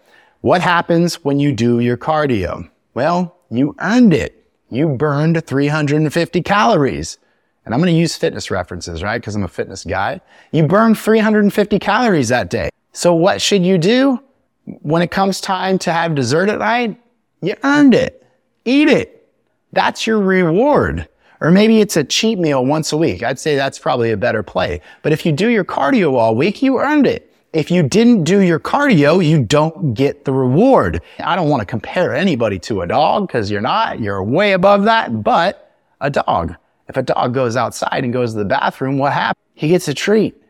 What 0.41 0.61
happens 0.61 1.25
when 1.25 1.39
you 1.39 1.53
do 1.53 1.79
your 1.79 1.97
cardio? 1.97 2.69
Well, 2.95 3.37
you 3.49 3.77
earned 3.79 4.13
it. 4.13 4.45
You 4.71 4.89
burned 4.89 5.47
350 5.47 6.43
calories. 6.43 7.19
And 7.65 7.73
I'm 7.73 7.81
going 7.81 7.93
to 7.93 7.99
use 7.99 8.17
fitness 8.17 8.51
references, 8.51 9.05
right? 9.05 9.21
Because 9.21 9.37
I'm 9.37 9.45
a 9.45 9.49
fitness 9.49 9.85
guy. 9.85 10.21
You 10.51 10.67
burned 10.67 10.99
350 10.99 11.79
calories 11.79 12.29
that 12.29 12.51
day. 12.51 12.71
So 12.97 13.15
what 13.15 13.43
should 13.43 13.63
you 13.63 13.77
do? 13.77 14.19
When 14.65 15.03
it 15.03 15.11
comes 15.11 15.43
time 15.43 15.79
to 15.81 15.93
have 15.93 16.15
dessert 16.15 16.49
at 16.49 16.61
night, 16.61 16.99
you 17.43 17.55
earned 17.63 17.95
it. 17.95 18.27
Eat 18.65 18.89
it. 18.89 19.29
That's 19.75 20.07
your 20.07 20.19
reward. 20.19 21.07
Or 21.43 21.51
maybe 21.51 21.81
it's 21.83 21.99
a 21.99 22.05
cheat 22.05 22.39
meal 22.39 22.65
once 22.65 22.93
a 22.93 22.97
week. 22.97 23.23
I'd 23.23 23.39
say 23.39 23.55
that's 23.55 23.79
probably 23.79 24.13
a 24.13 24.17
better 24.17 24.43
play. 24.43 24.81
But 25.03 25.13
if 25.13 25.27
you 25.27 25.33
do 25.33 25.49
your 25.49 25.63
cardio 25.63 26.15
all 26.15 26.35
week, 26.35 26.63
you 26.63 26.79
earned 26.79 27.07
it. 27.07 27.31
If 27.53 27.71
you 27.71 27.83
didn't 27.83 28.25
do 28.25 28.41
your 28.41 28.59
cardio, 28.59 29.23
you 29.23 29.45
don't 29.45 29.93
get 29.93 30.25
the 30.25 30.33
reward. 30.33 31.03
I 31.21 31.37
don't 31.37 31.51
want 31.51 31.61
to 31.61 31.67
compare 31.67 32.17
anybody 32.17 32.59
to 32.61 32.81
a 32.81 32.87
dog 32.87 33.27
because 33.27 33.51
you're 33.51 33.61
not. 33.61 34.01
You're 34.01 34.23
way 34.23 34.53
above 34.53 34.85
that, 34.85 35.23
but 35.23 35.77
a 36.01 36.09
dog. 36.09 36.57
If 36.89 36.97
a 36.97 37.03
dog 37.03 37.35
goes 37.35 37.57
outside 37.57 38.05
and 38.05 38.13
goes 38.13 38.33
to 38.33 38.39
the 38.39 38.47
bathroom, 38.47 38.97
what 38.97 39.13
happens? 39.13 39.45
He 39.53 39.69
gets 39.69 39.87
a 39.87 39.93
treat. 39.93 40.43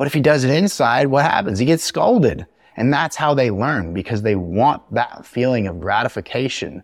But 0.00 0.06
if 0.06 0.14
he 0.14 0.20
does 0.20 0.44
it 0.44 0.50
inside, 0.50 1.08
what 1.08 1.26
happens? 1.26 1.58
He 1.58 1.66
gets 1.66 1.84
scolded. 1.84 2.46
And 2.74 2.90
that's 2.90 3.16
how 3.16 3.34
they 3.34 3.50
learn 3.50 3.92
because 3.92 4.22
they 4.22 4.34
want 4.34 4.82
that 4.94 5.26
feeling 5.26 5.66
of 5.66 5.78
gratification, 5.78 6.82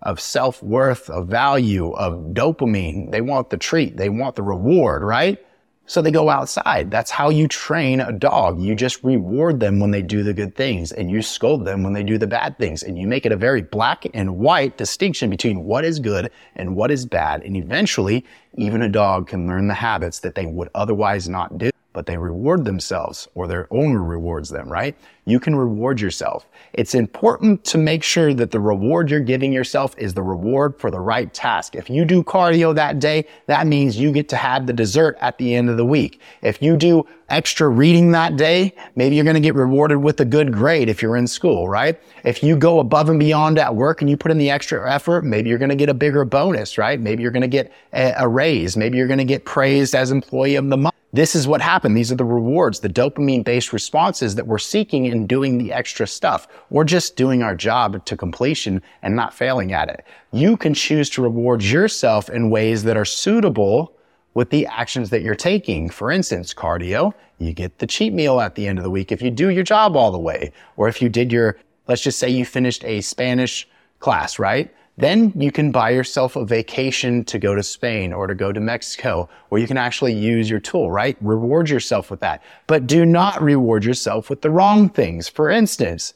of 0.00 0.18
self-worth, 0.18 1.10
of 1.10 1.28
value, 1.28 1.90
of 1.90 2.32
dopamine. 2.32 3.10
They 3.10 3.20
want 3.20 3.50
the 3.50 3.58
treat. 3.58 3.98
They 3.98 4.08
want 4.08 4.34
the 4.34 4.42
reward, 4.42 5.02
right? 5.02 5.44
So 5.84 6.00
they 6.00 6.10
go 6.10 6.30
outside. 6.30 6.90
That's 6.90 7.10
how 7.10 7.28
you 7.28 7.48
train 7.48 8.00
a 8.00 8.12
dog. 8.12 8.58
You 8.62 8.74
just 8.74 9.04
reward 9.04 9.60
them 9.60 9.78
when 9.78 9.90
they 9.90 10.00
do 10.00 10.22
the 10.22 10.32
good 10.32 10.56
things 10.56 10.90
and 10.90 11.10
you 11.10 11.20
scold 11.20 11.66
them 11.66 11.82
when 11.82 11.92
they 11.92 12.02
do 12.02 12.16
the 12.16 12.26
bad 12.26 12.56
things. 12.56 12.82
And 12.82 12.98
you 12.98 13.06
make 13.06 13.26
it 13.26 13.32
a 13.32 13.36
very 13.36 13.60
black 13.60 14.06
and 14.14 14.38
white 14.38 14.78
distinction 14.78 15.28
between 15.28 15.64
what 15.64 15.84
is 15.84 15.98
good 15.98 16.30
and 16.56 16.76
what 16.76 16.90
is 16.90 17.04
bad. 17.04 17.42
And 17.42 17.58
eventually, 17.58 18.24
even 18.54 18.80
a 18.80 18.88
dog 18.88 19.28
can 19.28 19.46
learn 19.46 19.68
the 19.68 19.74
habits 19.74 20.20
that 20.20 20.34
they 20.34 20.46
would 20.46 20.70
otherwise 20.74 21.28
not 21.28 21.58
do 21.58 21.68
but 21.94 22.04
they 22.04 22.18
reward 22.18 22.66
themselves 22.66 23.26
or 23.34 23.46
their 23.46 23.66
owner 23.70 24.02
rewards 24.02 24.50
them, 24.50 24.68
right? 24.68 24.94
You 25.26 25.40
can 25.40 25.56
reward 25.56 26.00
yourself. 26.00 26.46
It's 26.74 26.94
important 26.94 27.64
to 27.64 27.78
make 27.78 28.02
sure 28.02 28.34
that 28.34 28.50
the 28.50 28.60
reward 28.60 29.10
you're 29.10 29.20
giving 29.20 29.52
yourself 29.52 29.94
is 29.96 30.12
the 30.12 30.22
reward 30.22 30.78
for 30.78 30.90
the 30.90 31.00
right 31.00 31.32
task. 31.32 31.74
If 31.74 31.88
you 31.88 32.04
do 32.04 32.22
cardio 32.22 32.74
that 32.74 32.98
day, 32.98 33.26
that 33.46 33.66
means 33.66 33.98
you 33.98 34.12
get 34.12 34.28
to 34.30 34.36
have 34.36 34.66
the 34.66 34.72
dessert 34.72 35.16
at 35.20 35.38
the 35.38 35.54
end 35.54 35.70
of 35.70 35.76
the 35.76 35.86
week. 35.86 36.20
If 36.42 36.60
you 36.60 36.76
do 36.76 37.06
extra 37.30 37.68
reading 37.68 38.12
that 38.12 38.36
day, 38.36 38.74
maybe 38.96 39.16
you're 39.16 39.24
going 39.24 39.34
to 39.34 39.40
get 39.40 39.54
rewarded 39.54 39.98
with 39.98 40.20
a 40.20 40.24
good 40.24 40.52
grade 40.52 40.88
if 40.88 41.00
you're 41.00 41.16
in 41.16 41.26
school, 41.26 41.68
right? 41.68 41.98
If 42.24 42.42
you 42.42 42.56
go 42.56 42.80
above 42.80 43.08
and 43.08 43.18
beyond 43.18 43.58
at 43.58 43.74
work 43.74 44.02
and 44.02 44.10
you 44.10 44.16
put 44.16 44.30
in 44.30 44.38
the 44.38 44.50
extra 44.50 44.92
effort, 44.92 45.24
maybe 45.24 45.48
you're 45.48 45.58
going 45.58 45.70
to 45.70 45.76
get 45.76 45.88
a 45.88 45.94
bigger 45.94 46.24
bonus, 46.24 46.76
right? 46.76 47.00
Maybe 47.00 47.22
you're 47.22 47.32
going 47.32 47.42
to 47.42 47.48
get 47.48 47.72
a, 47.92 48.28
raise. 48.28 48.76
Maybe 48.76 48.98
you're 48.98 49.06
going 49.06 49.18
to 49.18 49.24
get 49.24 49.44
praised 49.44 49.94
as 49.94 50.10
employee 50.10 50.56
of 50.56 50.68
the 50.68 50.76
month. 50.76 50.94
This 51.12 51.36
is 51.36 51.46
what 51.46 51.60
happened. 51.60 51.96
These 51.96 52.10
are 52.10 52.16
the 52.16 52.24
rewards, 52.24 52.80
the 52.80 52.88
dopamine 52.88 53.44
based 53.44 53.72
responses 53.72 54.34
that 54.34 54.48
we're 54.48 54.58
seeking 54.58 55.06
in 55.14 55.26
doing 55.26 55.58
the 55.58 55.72
extra 55.72 56.06
stuff. 56.06 56.46
We're 56.70 56.84
just 56.84 57.16
doing 57.16 57.42
our 57.42 57.54
job 57.54 58.04
to 58.04 58.16
completion 58.16 58.82
and 59.02 59.16
not 59.16 59.32
failing 59.32 59.72
at 59.72 59.88
it. 59.88 60.04
You 60.32 60.56
can 60.56 60.74
choose 60.74 61.08
to 61.10 61.22
reward 61.22 61.62
yourself 61.62 62.28
in 62.28 62.50
ways 62.50 62.82
that 62.84 62.96
are 62.96 63.04
suitable 63.04 63.94
with 64.34 64.50
the 64.50 64.66
actions 64.66 65.10
that 65.10 65.22
you're 65.22 65.34
taking. 65.34 65.88
For 65.88 66.10
instance, 66.10 66.52
cardio, 66.52 67.14
you 67.38 67.52
get 67.52 67.78
the 67.78 67.86
cheat 67.86 68.12
meal 68.12 68.40
at 68.40 68.54
the 68.54 68.66
end 68.66 68.78
of 68.78 68.84
the 68.84 68.90
week 68.90 69.12
if 69.12 69.22
you 69.22 69.30
do 69.30 69.48
your 69.48 69.62
job 69.62 69.96
all 69.96 70.10
the 70.10 70.18
way. 70.18 70.52
Or 70.76 70.88
if 70.88 71.00
you 71.00 71.08
did 71.08 71.32
your, 71.32 71.56
let's 71.88 72.02
just 72.02 72.18
say 72.18 72.28
you 72.28 72.44
finished 72.44 72.84
a 72.84 73.00
Spanish 73.00 73.68
class, 74.00 74.38
right? 74.38 74.74
Then 74.96 75.32
you 75.34 75.50
can 75.50 75.72
buy 75.72 75.90
yourself 75.90 76.36
a 76.36 76.44
vacation 76.44 77.24
to 77.24 77.38
go 77.38 77.54
to 77.54 77.62
Spain 77.62 78.12
or 78.12 78.28
to 78.28 78.34
go 78.34 78.52
to 78.52 78.60
Mexico 78.60 79.28
where 79.48 79.60
you 79.60 79.66
can 79.66 79.76
actually 79.76 80.12
use 80.12 80.48
your 80.48 80.60
tool, 80.60 80.90
right? 80.90 81.16
Reward 81.20 81.68
yourself 81.68 82.10
with 82.10 82.20
that. 82.20 82.42
But 82.68 82.86
do 82.86 83.04
not 83.04 83.42
reward 83.42 83.84
yourself 83.84 84.30
with 84.30 84.42
the 84.42 84.50
wrong 84.50 84.88
things. 84.88 85.28
For 85.28 85.50
instance, 85.50 86.14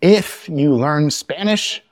if 0.00 0.48
you 0.48 0.74
learn 0.74 1.10
Spanish 1.10 1.82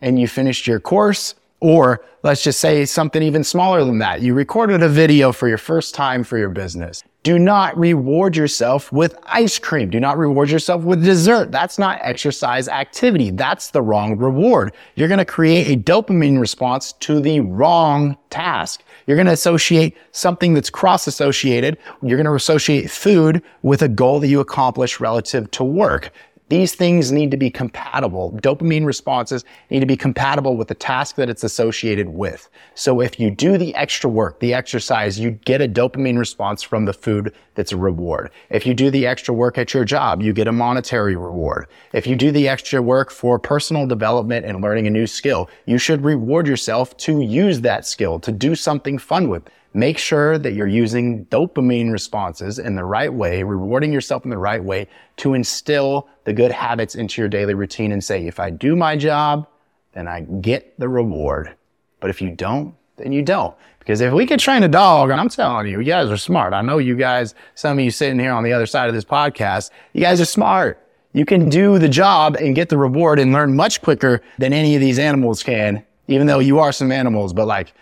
and 0.00 0.18
you 0.18 0.26
finished 0.26 0.66
your 0.66 0.80
course, 0.80 1.34
or 1.62 2.04
let's 2.24 2.42
just 2.42 2.58
say 2.58 2.84
something 2.84 3.22
even 3.22 3.44
smaller 3.44 3.84
than 3.84 3.98
that. 3.98 4.20
You 4.20 4.34
recorded 4.34 4.82
a 4.82 4.88
video 4.88 5.30
for 5.30 5.46
your 5.46 5.58
first 5.58 5.94
time 5.94 6.24
for 6.24 6.36
your 6.36 6.50
business. 6.50 7.04
Do 7.22 7.38
not 7.38 7.78
reward 7.78 8.36
yourself 8.36 8.90
with 8.90 9.16
ice 9.26 9.60
cream. 9.60 9.88
Do 9.88 10.00
not 10.00 10.18
reward 10.18 10.50
yourself 10.50 10.82
with 10.82 11.04
dessert. 11.04 11.52
That's 11.52 11.78
not 11.78 12.00
exercise 12.02 12.66
activity. 12.66 13.30
That's 13.30 13.70
the 13.70 13.80
wrong 13.80 14.16
reward. 14.16 14.72
You're 14.96 15.06
going 15.06 15.18
to 15.18 15.24
create 15.24 15.68
a 15.68 15.80
dopamine 15.80 16.40
response 16.40 16.94
to 16.94 17.20
the 17.20 17.38
wrong 17.38 18.18
task. 18.30 18.82
You're 19.06 19.16
going 19.16 19.28
to 19.28 19.32
associate 19.32 19.96
something 20.10 20.54
that's 20.54 20.68
cross 20.68 21.06
associated. 21.06 21.78
You're 22.02 22.18
going 22.18 22.26
to 22.26 22.34
associate 22.34 22.90
food 22.90 23.40
with 23.62 23.82
a 23.82 23.88
goal 23.88 24.18
that 24.18 24.26
you 24.26 24.40
accomplish 24.40 24.98
relative 24.98 25.48
to 25.52 25.62
work. 25.62 26.12
These 26.52 26.74
things 26.74 27.12
need 27.12 27.30
to 27.30 27.38
be 27.38 27.48
compatible. 27.48 28.38
Dopamine 28.42 28.84
responses 28.84 29.42
need 29.70 29.80
to 29.80 29.86
be 29.86 29.96
compatible 29.96 30.54
with 30.54 30.68
the 30.68 30.74
task 30.74 31.16
that 31.16 31.30
it's 31.30 31.44
associated 31.44 32.10
with. 32.10 32.50
So 32.74 33.00
if 33.00 33.18
you 33.18 33.30
do 33.30 33.56
the 33.56 33.74
extra 33.74 34.10
work, 34.10 34.38
the 34.38 34.52
exercise, 34.52 35.18
you 35.18 35.30
get 35.30 35.62
a 35.62 35.66
dopamine 35.66 36.18
response 36.18 36.62
from 36.62 36.84
the 36.84 36.92
food 36.92 37.32
that's 37.54 37.72
a 37.72 37.78
reward. 37.78 38.32
If 38.50 38.66
you 38.66 38.74
do 38.74 38.90
the 38.90 39.06
extra 39.06 39.32
work 39.32 39.56
at 39.56 39.72
your 39.72 39.86
job, 39.86 40.20
you 40.20 40.34
get 40.34 40.46
a 40.46 40.52
monetary 40.52 41.16
reward. 41.16 41.68
If 41.94 42.06
you 42.06 42.16
do 42.16 42.30
the 42.30 42.48
extra 42.48 42.82
work 42.82 43.10
for 43.10 43.38
personal 43.38 43.86
development 43.86 44.44
and 44.44 44.60
learning 44.60 44.86
a 44.86 44.90
new 44.90 45.06
skill, 45.06 45.48
you 45.64 45.78
should 45.78 46.04
reward 46.04 46.46
yourself 46.46 46.94
to 46.98 47.22
use 47.22 47.62
that 47.62 47.86
skill, 47.86 48.20
to 48.20 48.30
do 48.30 48.54
something 48.54 48.98
fun 48.98 49.30
with. 49.30 49.44
Make 49.72 49.96
sure 49.96 50.36
that 50.36 50.52
you're 50.52 50.66
using 50.66 51.24
dopamine 51.26 51.90
responses 51.90 52.58
in 52.58 52.74
the 52.74 52.84
right 52.84 53.10
way, 53.10 53.42
rewarding 53.42 53.90
yourself 53.90 54.24
in 54.24 54.30
the 54.30 54.36
right 54.36 54.62
way 54.62 54.86
to 55.16 55.32
instill 55.32 56.10
the 56.24 56.32
good 56.32 56.52
habits 56.52 56.94
into 56.94 57.20
your 57.20 57.28
daily 57.28 57.54
routine 57.54 57.92
and 57.92 58.02
say, 58.02 58.26
if 58.26 58.38
I 58.40 58.50
do 58.50 58.76
my 58.76 58.96
job, 58.96 59.46
then 59.92 60.08
I 60.08 60.20
get 60.20 60.78
the 60.78 60.88
reward. 60.88 61.54
But 62.00 62.10
if 62.10 62.22
you 62.22 62.30
don't, 62.30 62.74
then 62.96 63.12
you 63.12 63.22
don't. 63.22 63.54
Because 63.78 64.00
if 64.00 64.12
we 64.12 64.26
could 64.26 64.38
train 64.38 64.62
a 64.62 64.68
dog, 64.68 65.10
and 65.10 65.20
I'm 65.20 65.28
telling 65.28 65.66
you, 65.66 65.80
you 65.80 65.84
guys 65.84 66.08
are 66.08 66.16
smart. 66.16 66.52
I 66.52 66.62
know 66.62 66.78
you 66.78 66.94
guys, 66.94 67.34
some 67.54 67.78
of 67.78 67.84
you 67.84 67.90
sitting 67.90 68.18
here 68.18 68.32
on 68.32 68.44
the 68.44 68.52
other 68.52 68.66
side 68.66 68.88
of 68.88 68.94
this 68.94 69.04
podcast, 69.04 69.70
you 69.92 70.00
guys 70.00 70.20
are 70.20 70.26
smart. 70.26 70.78
You 71.12 71.24
can 71.24 71.48
do 71.48 71.78
the 71.78 71.88
job 71.88 72.36
and 72.36 72.54
get 72.54 72.68
the 72.68 72.78
reward 72.78 73.18
and 73.18 73.32
learn 73.32 73.56
much 73.56 73.82
quicker 73.82 74.22
than 74.38 74.52
any 74.52 74.74
of 74.74 74.80
these 74.80 74.98
animals 74.98 75.42
can, 75.42 75.84
even 76.08 76.26
though 76.26 76.38
you 76.38 76.58
are 76.58 76.72
some 76.72 76.92
animals, 76.92 77.32
but 77.32 77.46
like, 77.46 77.74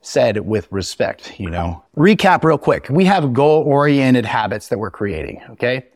said 0.00 0.38
with 0.46 0.68
respect, 0.70 1.38
you 1.40 1.50
know. 1.50 1.82
Recap 1.96 2.44
real 2.44 2.56
quick. 2.56 2.88
We 2.88 3.04
have 3.04 3.32
goal 3.32 3.64
oriented 3.64 4.24
habits 4.24 4.68
that 4.68 4.78
we're 4.78 4.92
creating. 4.92 5.42
Okay. 5.50 5.86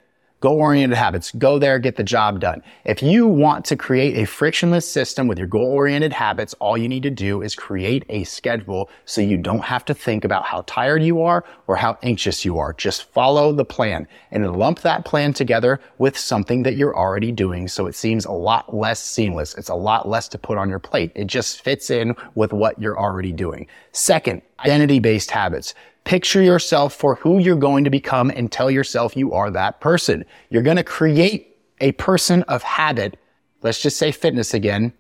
Goal 0.43 0.59
oriented 0.59 0.99
habits. 0.99 1.31
Go 1.31 1.61
there, 1.61 1.79
get 1.79 1.95
the 1.95 2.03
job 2.03 2.41
done. 2.41 2.65
If 2.85 3.01
you 3.01 3.29
want 3.29 3.65
to 3.67 3.77
create 3.77 4.19
a 4.19 4.27
frictionless 4.27 4.91
system 4.91 5.29
with 5.29 5.39
your 5.39 5.47
goal 5.47 5.71
oriented 5.71 6.13
habits, 6.13 6.53
all 6.55 6.77
you 6.77 6.89
need 6.89 7.05
to 7.05 7.11
do 7.11 7.43
is 7.43 7.55
create 7.55 8.05
a 8.09 8.25
schedule 8.25 8.91
so 9.05 9.21
you 9.21 9.37
don't 9.37 9.63
have 9.63 9.85
to 9.85 9.95
think 9.95 10.25
about 10.25 10.45
how 10.45 10.65
tired 10.67 11.05
you 11.05 11.23
are 11.23 11.45
or 11.69 11.77
how 11.77 11.97
anxious 12.03 12.45
you 12.45 12.59
are. 12.59 12.73
Just 12.73 13.05
follow 13.13 13.53
the 13.53 13.65
plan 13.65 14.09
and 14.33 14.57
lump 14.57 14.81
that 14.81 15.05
plan 15.05 15.33
together 15.33 15.79
with 15.99 16.19
something 16.19 16.65
that 16.65 16.75
you're 16.75 16.97
already 16.97 17.31
doing. 17.31 17.69
So 17.69 17.87
it 17.87 17.95
seems 17.95 18.25
a 18.25 18.33
lot 18.33 18.75
less 18.75 19.01
seamless. 19.01 19.55
It's 19.55 19.69
a 19.69 19.77
lot 19.77 20.09
less 20.09 20.27
to 20.31 20.39
put 20.39 20.59
on 20.59 20.69
your 20.69 20.81
plate. 20.81 21.13
It 21.15 21.29
just 21.29 21.63
fits 21.63 21.89
in 21.89 22.17
with 22.35 22.53
what 22.53 22.81
you're 22.83 22.99
already 22.99 23.31
doing. 23.31 23.69
Second, 23.93 24.43
identity 24.59 24.99
based 24.99 25.31
habits. 25.31 25.75
Picture 26.05 26.43
yourself 26.43 26.95
for 26.95 27.15
who 27.17 27.39
you're 27.39 27.57
going 27.57 27.85
to 27.85 27.91
become 27.91 28.31
and 28.35 28.51
tell 28.51 28.71
yourself 28.71 29.17
you 29.17 29.33
are 29.33 29.51
that 29.51 29.81
person. 29.81 30.25
You're 30.51 30.63
going 30.63 30.77
to 30.77 30.85
create 30.85 31.57
a 31.81 31.93
person 31.93 32.43
of 32.45 32.63
habit. 32.63 33.19
Let's 33.63 33.81
just 33.81 33.99
say 33.99 34.11
fitness 34.11 34.53
again. 34.53 34.93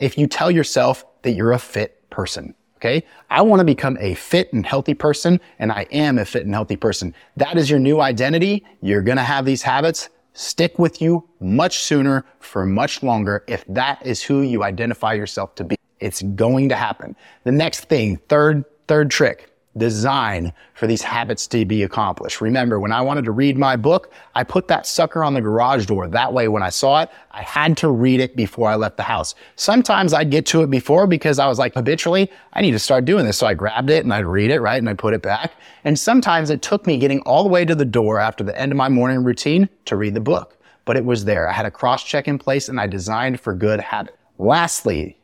If 0.00 0.18
you 0.18 0.26
tell 0.26 0.50
yourself 0.50 1.04
that 1.22 1.32
you're 1.32 1.52
a 1.52 1.58
fit 1.58 2.08
person. 2.10 2.54
Okay. 2.76 3.04
I 3.30 3.42
want 3.42 3.58
to 3.60 3.64
become 3.64 3.96
a 4.00 4.14
fit 4.14 4.52
and 4.52 4.64
healthy 4.64 4.94
person 4.94 5.40
and 5.58 5.72
I 5.72 5.86
am 5.90 6.18
a 6.18 6.24
fit 6.24 6.44
and 6.44 6.54
healthy 6.54 6.76
person. 6.76 7.14
That 7.36 7.56
is 7.56 7.68
your 7.68 7.80
new 7.80 8.00
identity. 8.00 8.64
You're 8.80 9.02
going 9.02 9.16
to 9.16 9.24
have 9.24 9.44
these 9.44 9.62
habits 9.62 10.08
stick 10.32 10.78
with 10.78 11.02
you 11.02 11.28
much 11.40 11.78
sooner 11.78 12.24
for 12.38 12.64
much 12.64 13.02
longer 13.02 13.42
if 13.48 13.64
that 13.66 14.04
is 14.06 14.22
who 14.22 14.42
you 14.42 14.62
identify 14.62 15.12
yourself 15.12 15.56
to 15.56 15.64
be. 15.64 15.76
It's 15.98 16.22
going 16.22 16.68
to 16.68 16.76
happen. 16.76 17.16
The 17.42 17.50
next 17.50 17.86
thing, 17.86 18.18
third, 18.28 18.64
third 18.86 19.10
trick 19.10 19.50
design 19.78 20.52
for 20.74 20.86
these 20.86 21.02
habits 21.02 21.46
to 21.46 21.64
be 21.64 21.82
accomplished. 21.82 22.40
Remember, 22.40 22.78
when 22.78 22.92
I 22.92 23.00
wanted 23.00 23.24
to 23.24 23.32
read 23.32 23.56
my 23.56 23.76
book, 23.76 24.12
I 24.34 24.44
put 24.44 24.68
that 24.68 24.86
sucker 24.86 25.24
on 25.24 25.34
the 25.34 25.40
garage 25.40 25.86
door. 25.86 26.08
That 26.08 26.32
way, 26.32 26.48
when 26.48 26.62
I 26.62 26.68
saw 26.68 27.02
it, 27.02 27.10
I 27.30 27.42
had 27.42 27.76
to 27.78 27.90
read 27.90 28.20
it 28.20 28.36
before 28.36 28.68
I 28.68 28.74
left 28.74 28.96
the 28.96 29.02
house. 29.02 29.34
Sometimes 29.56 30.12
I'd 30.12 30.30
get 30.30 30.44
to 30.46 30.62
it 30.62 30.70
before 30.70 31.06
because 31.06 31.38
I 31.38 31.46
was 31.46 31.58
like, 31.58 31.74
habitually, 31.74 32.30
I 32.52 32.60
need 32.60 32.72
to 32.72 32.78
start 32.78 33.06
doing 33.06 33.24
this. 33.24 33.38
So 33.38 33.46
I 33.46 33.54
grabbed 33.54 33.90
it 33.90 34.04
and 34.04 34.12
I'd 34.12 34.26
read 34.26 34.50
it, 34.50 34.60
right? 34.60 34.78
And 34.78 34.88
I 34.88 34.94
put 34.94 35.14
it 35.14 35.22
back. 35.22 35.52
And 35.84 35.98
sometimes 35.98 36.50
it 36.50 36.60
took 36.60 36.86
me 36.86 36.98
getting 36.98 37.20
all 37.20 37.42
the 37.42 37.48
way 37.48 37.64
to 37.64 37.74
the 37.74 37.84
door 37.84 38.20
after 38.20 38.44
the 38.44 38.58
end 38.60 38.72
of 38.72 38.76
my 38.76 38.88
morning 38.88 39.24
routine 39.24 39.68
to 39.86 39.96
read 39.96 40.14
the 40.14 40.20
book. 40.20 40.56
But 40.84 40.96
it 40.96 41.04
was 41.04 41.24
there. 41.24 41.48
I 41.48 41.52
had 41.52 41.66
a 41.66 41.70
cross 41.70 42.04
check 42.04 42.28
in 42.28 42.38
place 42.38 42.68
and 42.68 42.80
I 42.80 42.86
designed 42.86 43.40
for 43.40 43.54
good 43.54 43.80
habit. 43.80 44.16
Lastly, 44.38 45.18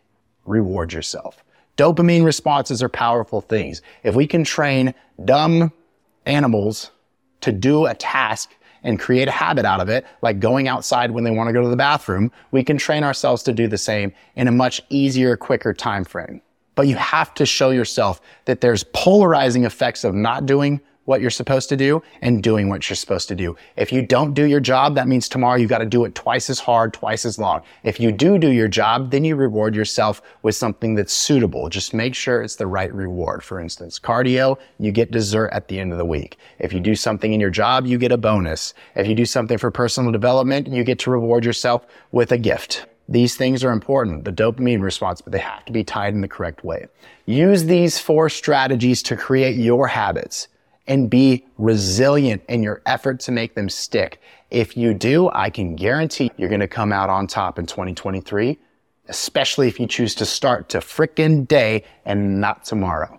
reward 0.46 0.92
yourself. 0.92 1.43
Dopamine 1.76 2.24
responses 2.24 2.82
are 2.82 2.88
powerful 2.88 3.40
things. 3.40 3.82
If 4.02 4.14
we 4.14 4.26
can 4.26 4.44
train 4.44 4.94
dumb 5.24 5.72
animals 6.24 6.90
to 7.40 7.52
do 7.52 7.86
a 7.86 7.94
task 7.94 8.54
and 8.84 9.00
create 9.00 9.28
a 9.28 9.32
habit 9.32 9.64
out 9.64 9.80
of 9.80 9.88
it, 9.88 10.06
like 10.22 10.38
going 10.38 10.68
outside 10.68 11.10
when 11.10 11.24
they 11.24 11.30
want 11.30 11.48
to 11.48 11.52
go 11.52 11.62
to 11.62 11.68
the 11.68 11.76
bathroom, 11.76 12.30
we 12.52 12.62
can 12.62 12.76
train 12.76 13.02
ourselves 13.02 13.42
to 13.44 13.52
do 13.52 13.66
the 13.66 13.78
same 13.78 14.12
in 14.36 14.46
a 14.46 14.52
much 14.52 14.82
easier, 14.88 15.36
quicker 15.36 15.72
time 15.72 16.04
frame. 16.04 16.40
But 16.74 16.86
you 16.86 16.96
have 16.96 17.34
to 17.34 17.46
show 17.46 17.70
yourself 17.70 18.20
that 18.44 18.60
there's 18.60 18.84
polarizing 18.92 19.64
effects 19.64 20.04
of 20.04 20.14
not 20.14 20.46
doing 20.46 20.80
what 21.04 21.20
you're 21.20 21.30
supposed 21.30 21.68
to 21.68 21.76
do 21.76 22.02
and 22.22 22.42
doing 22.42 22.68
what 22.68 22.88
you're 22.88 22.96
supposed 22.96 23.28
to 23.28 23.34
do. 23.34 23.56
If 23.76 23.92
you 23.92 24.02
don't 24.02 24.34
do 24.34 24.44
your 24.44 24.60
job, 24.60 24.94
that 24.94 25.08
means 25.08 25.28
tomorrow 25.28 25.56
you 25.56 25.66
got 25.66 25.78
to 25.78 25.86
do 25.86 26.04
it 26.04 26.14
twice 26.14 26.48
as 26.50 26.58
hard, 26.58 26.92
twice 26.92 27.24
as 27.24 27.38
long. 27.38 27.62
If 27.82 28.00
you 28.00 28.12
do 28.12 28.38
do 28.38 28.50
your 28.50 28.68
job, 28.68 29.10
then 29.10 29.24
you 29.24 29.36
reward 29.36 29.74
yourself 29.74 30.22
with 30.42 30.56
something 30.56 30.94
that's 30.94 31.12
suitable. 31.12 31.68
Just 31.68 31.94
make 31.94 32.14
sure 32.14 32.42
it's 32.42 32.56
the 32.56 32.66
right 32.66 32.92
reward. 32.92 33.42
For 33.42 33.60
instance, 33.60 33.98
cardio, 33.98 34.58
you 34.78 34.92
get 34.92 35.10
dessert 35.10 35.50
at 35.52 35.68
the 35.68 35.78
end 35.78 35.92
of 35.92 35.98
the 35.98 36.04
week. 36.04 36.38
If 36.58 36.72
you 36.72 36.80
do 36.80 36.94
something 36.94 37.32
in 37.32 37.40
your 37.40 37.50
job, 37.50 37.86
you 37.86 37.98
get 37.98 38.12
a 38.12 38.16
bonus. 38.16 38.74
If 38.94 39.06
you 39.06 39.14
do 39.14 39.26
something 39.26 39.58
for 39.58 39.70
personal 39.70 40.12
development, 40.12 40.68
you 40.68 40.84
get 40.84 40.98
to 41.00 41.10
reward 41.10 41.44
yourself 41.44 41.86
with 42.12 42.32
a 42.32 42.38
gift. 42.38 42.86
These 43.06 43.36
things 43.36 43.62
are 43.62 43.70
important, 43.70 44.24
the 44.24 44.32
dopamine 44.32 44.80
response, 44.80 45.20
but 45.20 45.32
they 45.32 45.38
have 45.38 45.64
to 45.66 45.72
be 45.72 45.84
tied 45.84 46.14
in 46.14 46.22
the 46.22 46.28
correct 46.28 46.64
way. 46.64 46.86
Use 47.26 47.64
these 47.64 47.98
four 47.98 48.30
strategies 48.30 49.02
to 49.02 49.16
create 49.16 49.56
your 49.56 49.88
habits 49.88 50.48
and 50.86 51.08
be 51.08 51.44
resilient 51.58 52.42
in 52.48 52.62
your 52.62 52.82
effort 52.86 53.20
to 53.20 53.32
make 53.32 53.54
them 53.54 53.68
stick. 53.68 54.20
If 54.50 54.76
you 54.76 54.94
do, 54.94 55.30
I 55.32 55.50
can 55.50 55.76
guarantee 55.76 56.30
you're 56.36 56.48
going 56.48 56.60
to 56.60 56.68
come 56.68 56.92
out 56.92 57.10
on 57.10 57.26
top 57.26 57.58
in 57.58 57.66
2023, 57.66 58.58
especially 59.08 59.68
if 59.68 59.80
you 59.80 59.86
choose 59.86 60.14
to 60.16 60.26
start 60.26 60.68
to 60.70 60.78
frickin' 60.78 61.48
day 61.48 61.84
and 62.04 62.40
not 62.40 62.64
tomorrow 62.64 63.18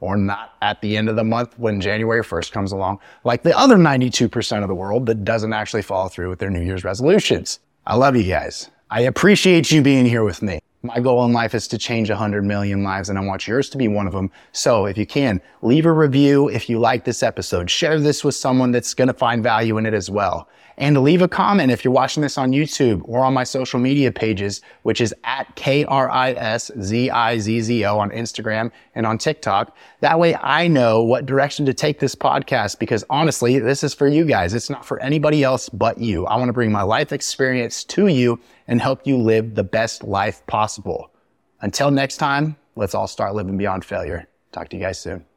or 0.00 0.16
not 0.16 0.54
at 0.62 0.80
the 0.80 0.96
end 0.96 1.08
of 1.08 1.16
the 1.16 1.24
month 1.24 1.58
when 1.58 1.80
January 1.80 2.22
1st 2.22 2.52
comes 2.52 2.72
along, 2.72 2.98
like 3.24 3.42
the 3.42 3.56
other 3.58 3.76
92% 3.76 4.62
of 4.62 4.68
the 4.68 4.74
world 4.74 5.06
that 5.06 5.24
doesn't 5.24 5.52
actually 5.52 5.82
follow 5.82 6.08
through 6.08 6.30
with 6.30 6.38
their 6.38 6.50
New 6.50 6.62
Year's 6.62 6.84
resolutions. 6.84 7.60
I 7.86 7.96
love 7.96 8.16
you 8.16 8.24
guys. 8.24 8.70
I 8.90 9.02
appreciate 9.02 9.70
you 9.70 9.82
being 9.82 10.06
here 10.06 10.24
with 10.24 10.42
me. 10.42 10.60
My 10.82 10.98
goal 10.98 11.26
in 11.26 11.32
life 11.34 11.54
is 11.54 11.68
to 11.68 11.78
change 11.78 12.08
100 12.08 12.42
million 12.42 12.82
lives 12.82 13.10
and 13.10 13.18
I 13.18 13.22
want 13.22 13.46
yours 13.46 13.68
to 13.70 13.76
be 13.76 13.86
one 13.86 14.06
of 14.06 14.14
them. 14.14 14.30
So 14.52 14.86
if 14.86 14.96
you 14.96 15.04
can, 15.04 15.42
leave 15.60 15.84
a 15.84 15.92
review 15.92 16.48
if 16.48 16.70
you 16.70 16.78
like 16.78 17.04
this 17.04 17.22
episode. 17.22 17.70
Share 17.70 18.00
this 18.00 18.24
with 18.24 18.34
someone 18.34 18.70
that's 18.70 18.94
going 18.94 19.08
to 19.08 19.14
find 19.14 19.42
value 19.42 19.76
in 19.76 19.84
it 19.84 19.92
as 19.92 20.08
well. 20.08 20.48
And 20.80 21.00
leave 21.02 21.20
a 21.20 21.28
comment 21.28 21.70
if 21.70 21.84
you're 21.84 21.92
watching 21.92 22.22
this 22.22 22.38
on 22.38 22.52
YouTube 22.52 23.02
or 23.04 23.22
on 23.22 23.34
my 23.34 23.44
social 23.44 23.78
media 23.78 24.10
pages, 24.10 24.62
which 24.82 25.02
is 25.02 25.14
at 25.24 25.54
K-R-I-S-Z-I-Z-Z-O 25.54 25.98
on 27.98 28.10
Instagram 28.10 28.70
and 28.94 29.06
on 29.06 29.18
TikTok. 29.18 29.76
That 30.00 30.18
way 30.18 30.34
I 30.36 30.68
know 30.68 31.02
what 31.02 31.26
direction 31.26 31.66
to 31.66 31.74
take 31.74 31.98
this 32.00 32.14
podcast 32.14 32.78
because 32.78 33.04
honestly, 33.10 33.58
this 33.58 33.84
is 33.84 33.92
for 33.92 34.08
you 34.08 34.24
guys. 34.24 34.54
It's 34.54 34.70
not 34.70 34.86
for 34.86 34.98
anybody 35.00 35.44
else 35.44 35.68
but 35.68 35.98
you. 35.98 36.24
I 36.24 36.36
want 36.36 36.48
to 36.48 36.54
bring 36.54 36.72
my 36.72 36.82
life 36.82 37.12
experience 37.12 37.84
to 37.84 38.06
you 38.06 38.40
and 38.66 38.80
help 38.80 39.06
you 39.06 39.18
live 39.18 39.56
the 39.56 39.64
best 39.64 40.02
life 40.02 40.42
possible. 40.46 41.10
Until 41.60 41.90
next 41.90 42.16
time, 42.16 42.56
let's 42.74 42.94
all 42.94 43.06
start 43.06 43.34
living 43.34 43.58
beyond 43.58 43.84
failure. 43.84 44.26
Talk 44.50 44.70
to 44.70 44.76
you 44.78 44.82
guys 44.82 44.98
soon. 44.98 45.29